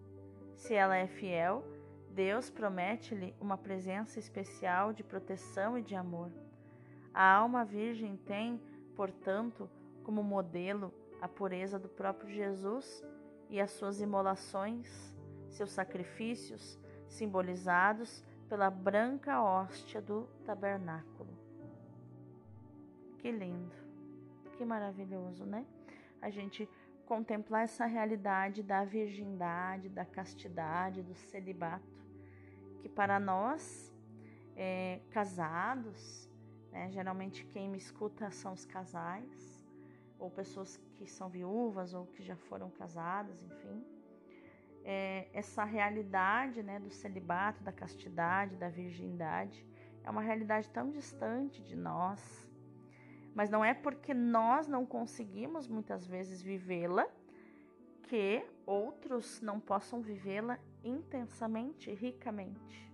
Se 0.54 0.74
ela 0.74 0.96
é 0.96 1.08
fiel, 1.08 1.64
Deus 2.10 2.48
promete-lhe 2.48 3.34
uma 3.40 3.58
presença 3.58 4.20
especial 4.20 4.92
de 4.92 5.02
proteção 5.02 5.76
e 5.76 5.82
de 5.82 5.96
amor. 5.96 6.30
A 7.12 7.32
alma 7.32 7.64
virgem 7.64 8.16
tem, 8.16 8.60
portanto, 8.94 9.68
como 10.04 10.22
modelo 10.22 10.94
a 11.20 11.26
pureza 11.26 11.78
do 11.78 11.88
próprio 11.88 12.30
Jesus 12.30 13.02
e 13.48 13.60
as 13.60 13.70
suas 13.70 14.00
imolações, 14.00 15.14
seus 15.48 15.70
sacrifícios, 15.70 16.78
simbolizados 17.06 18.24
pela 18.48 18.70
branca 18.70 19.42
hóstia 19.42 20.00
do 20.00 20.26
tabernáculo. 20.44 21.32
Que 23.18 23.30
lindo, 23.30 23.74
que 24.56 24.64
maravilhoso, 24.64 25.44
né? 25.44 25.64
A 26.20 26.30
gente 26.30 26.68
contemplar 27.06 27.64
essa 27.64 27.86
realidade 27.86 28.62
da 28.62 28.84
virgindade, 28.84 29.88
da 29.88 30.04
castidade, 30.04 31.02
do 31.02 31.14
celibato, 31.14 32.02
que 32.80 32.88
para 32.88 33.20
nós, 33.20 33.92
é, 34.56 35.00
casados, 35.10 36.28
né, 36.72 36.90
geralmente 36.90 37.44
quem 37.46 37.68
me 37.68 37.78
escuta 37.78 38.30
são 38.30 38.52
os 38.52 38.64
casais, 38.64 39.53
ou 40.24 40.30
pessoas 40.30 40.76
que 40.94 41.06
são 41.06 41.28
viúvas 41.28 41.92
ou 41.94 42.06
que 42.06 42.22
já 42.22 42.36
foram 42.36 42.70
casadas, 42.70 43.42
enfim. 43.42 43.84
É, 44.82 45.28
essa 45.32 45.64
realidade 45.64 46.62
né, 46.62 46.78
do 46.78 46.90
celibato, 46.90 47.62
da 47.62 47.72
castidade, 47.72 48.56
da 48.56 48.68
virgindade, 48.68 49.66
é 50.02 50.10
uma 50.10 50.20
realidade 50.20 50.68
tão 50.70 50.90
distante 50.90 51.62
de 51.62 51.76
nós, 51.76 52.50
mas 53.34 53.50
não 53.50 53.64
é 53.64 53.72
porque 53.74 54.12
nós 54.12 54.68
não 54.68 54.84
conseguimos 54.84 55.66
muitas 55.66 56.06
vezes 56.06 56.42
vivê-la 56.42 57.06
que 58.02 58.44
outros 58.66 59.40
não 59.40 59.58
possam 59.58 60.02
vivê-la 60.02 60.58
intensamente, 60.82 61.90
ricamente. 61.92 62.92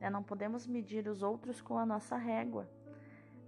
Né? 0.00 0.08
Não 0.08 0.22
podemos 0.22 0.66
medir 0.66 1.08
os 1.08 1.22
outros 1.22 1.60
com 1.60 1.76
a 1.76 1.84
nossa 1.84 2.16
régua. 2.16 2.68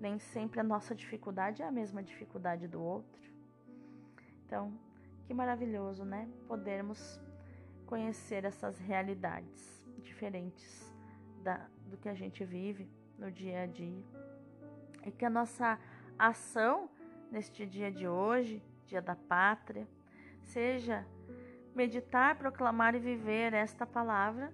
Nem 0.01 0.19
sempre 0.19 0.61
a 0.61 0.65
nossa 0.65 0.95
dificuldade 0.95 1.63
é 1.63 1.67
a 1.67 1.73
mesma 1.73 2.03
dificuldade 2.03 2.69
do 2.69 2.81
outro. 2.81 3.21
Então, 4.45 4.73
que 5.27 5.35
maravilhoso, 5.35 6.05
né? 6.05 6.29
Podermos 6.47 7.21
conhecer 7.87 8.45
essas 8.45 8.79
realidades 8.79 9.85
diferentes 9.99 10.93
da, 11.43 11.67
do 11.87 11.97
que 11.97 12.09
a 12.09 12.15
gente 12.15 12.45
vive 12.45 12.89
no 13.19 13.31
dia 13.31 13.63
a 13.63 13.67
dia. 13.67 14.05
E 15.05 15.11
que 15.11 15.25
a 15.25 15.31
nossa 15.31 15.79
ação 16.19 16.91
neste 17.31 17.67
dia 17.67 17.91
de 17.91 18.07
hoje, 18.07 18.63
dia 18.87 19.01
da 19.01 19.17
pátria, 19.17 19.87
seja 20.43 21.07
meditar, 21.75 22.37
proclamar 22.37 22.95
e 22.95 22.99
viver 22.99 23.53
esta 23.53 23.87
palavra 23.87 24.53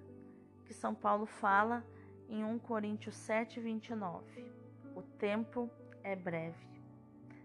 que 0.65 0.75
São 0.75 0.95
Paulo 0.95 1.27
fala 1.27 1.85
em 2.29 2.45
1 2.45 2.59
Coríntios 2.61 3.15
7, 3.15 3.61
29. 3.61 4.62
O 5.03 5.05
tempo 5.19 5.69
é 6.05 6.15
breve. 6.15 6.65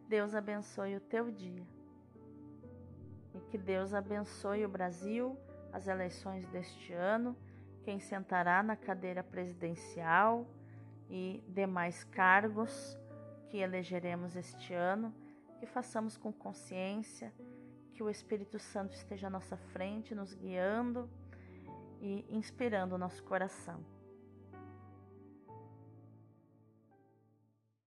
Deus 0.08 0.36
abençoe 0.36 0.96
o 0.96 1.00
teu 1.00 1.32
dia. 1.32 1.66
E 3.34 3.40
que 3.50 3.58
Deus 3.58 3.96
abençoe 3.96 4.64
o 4.64 4.70
Brasil, 4.70 5.36
as 5.74 5.88
eleições 5.88 6.48
deste 6.50 6.94
ano, 6.94 7.36
quem 7.82 8.00
sentará 8.00 8.62
na 8.62 8.76
cadeira 8.76 9.24
presidencial 9.24 10.46
e 11.10 11.44
demais 11.48 12.04
cargos 12.04 12.96
que 13.50 13.58
elegeremos 13.58 14.36
este 14.36 14.76
ano, 14.76 15.12
que 15.60 15.66
façamos 15.66 16.16
com 16.16 16.32
consciência, 16.32 17.34
que 17.92 18.04
o 18.04 18.10
Espírito 18.10 18.60
Santo 18.60 18.94
esteja 18.94 19.26
à 19.26 19.30
nossa 19.32 19.58
frente, 19.58 20.14
nos 20.14 20.36
guiando 20.36 21.10
e 22.00 22.24
inspirando 22.30 22.94
o 22.94 23.00
nosso 23.00 23.24
coração. 23.24 23.97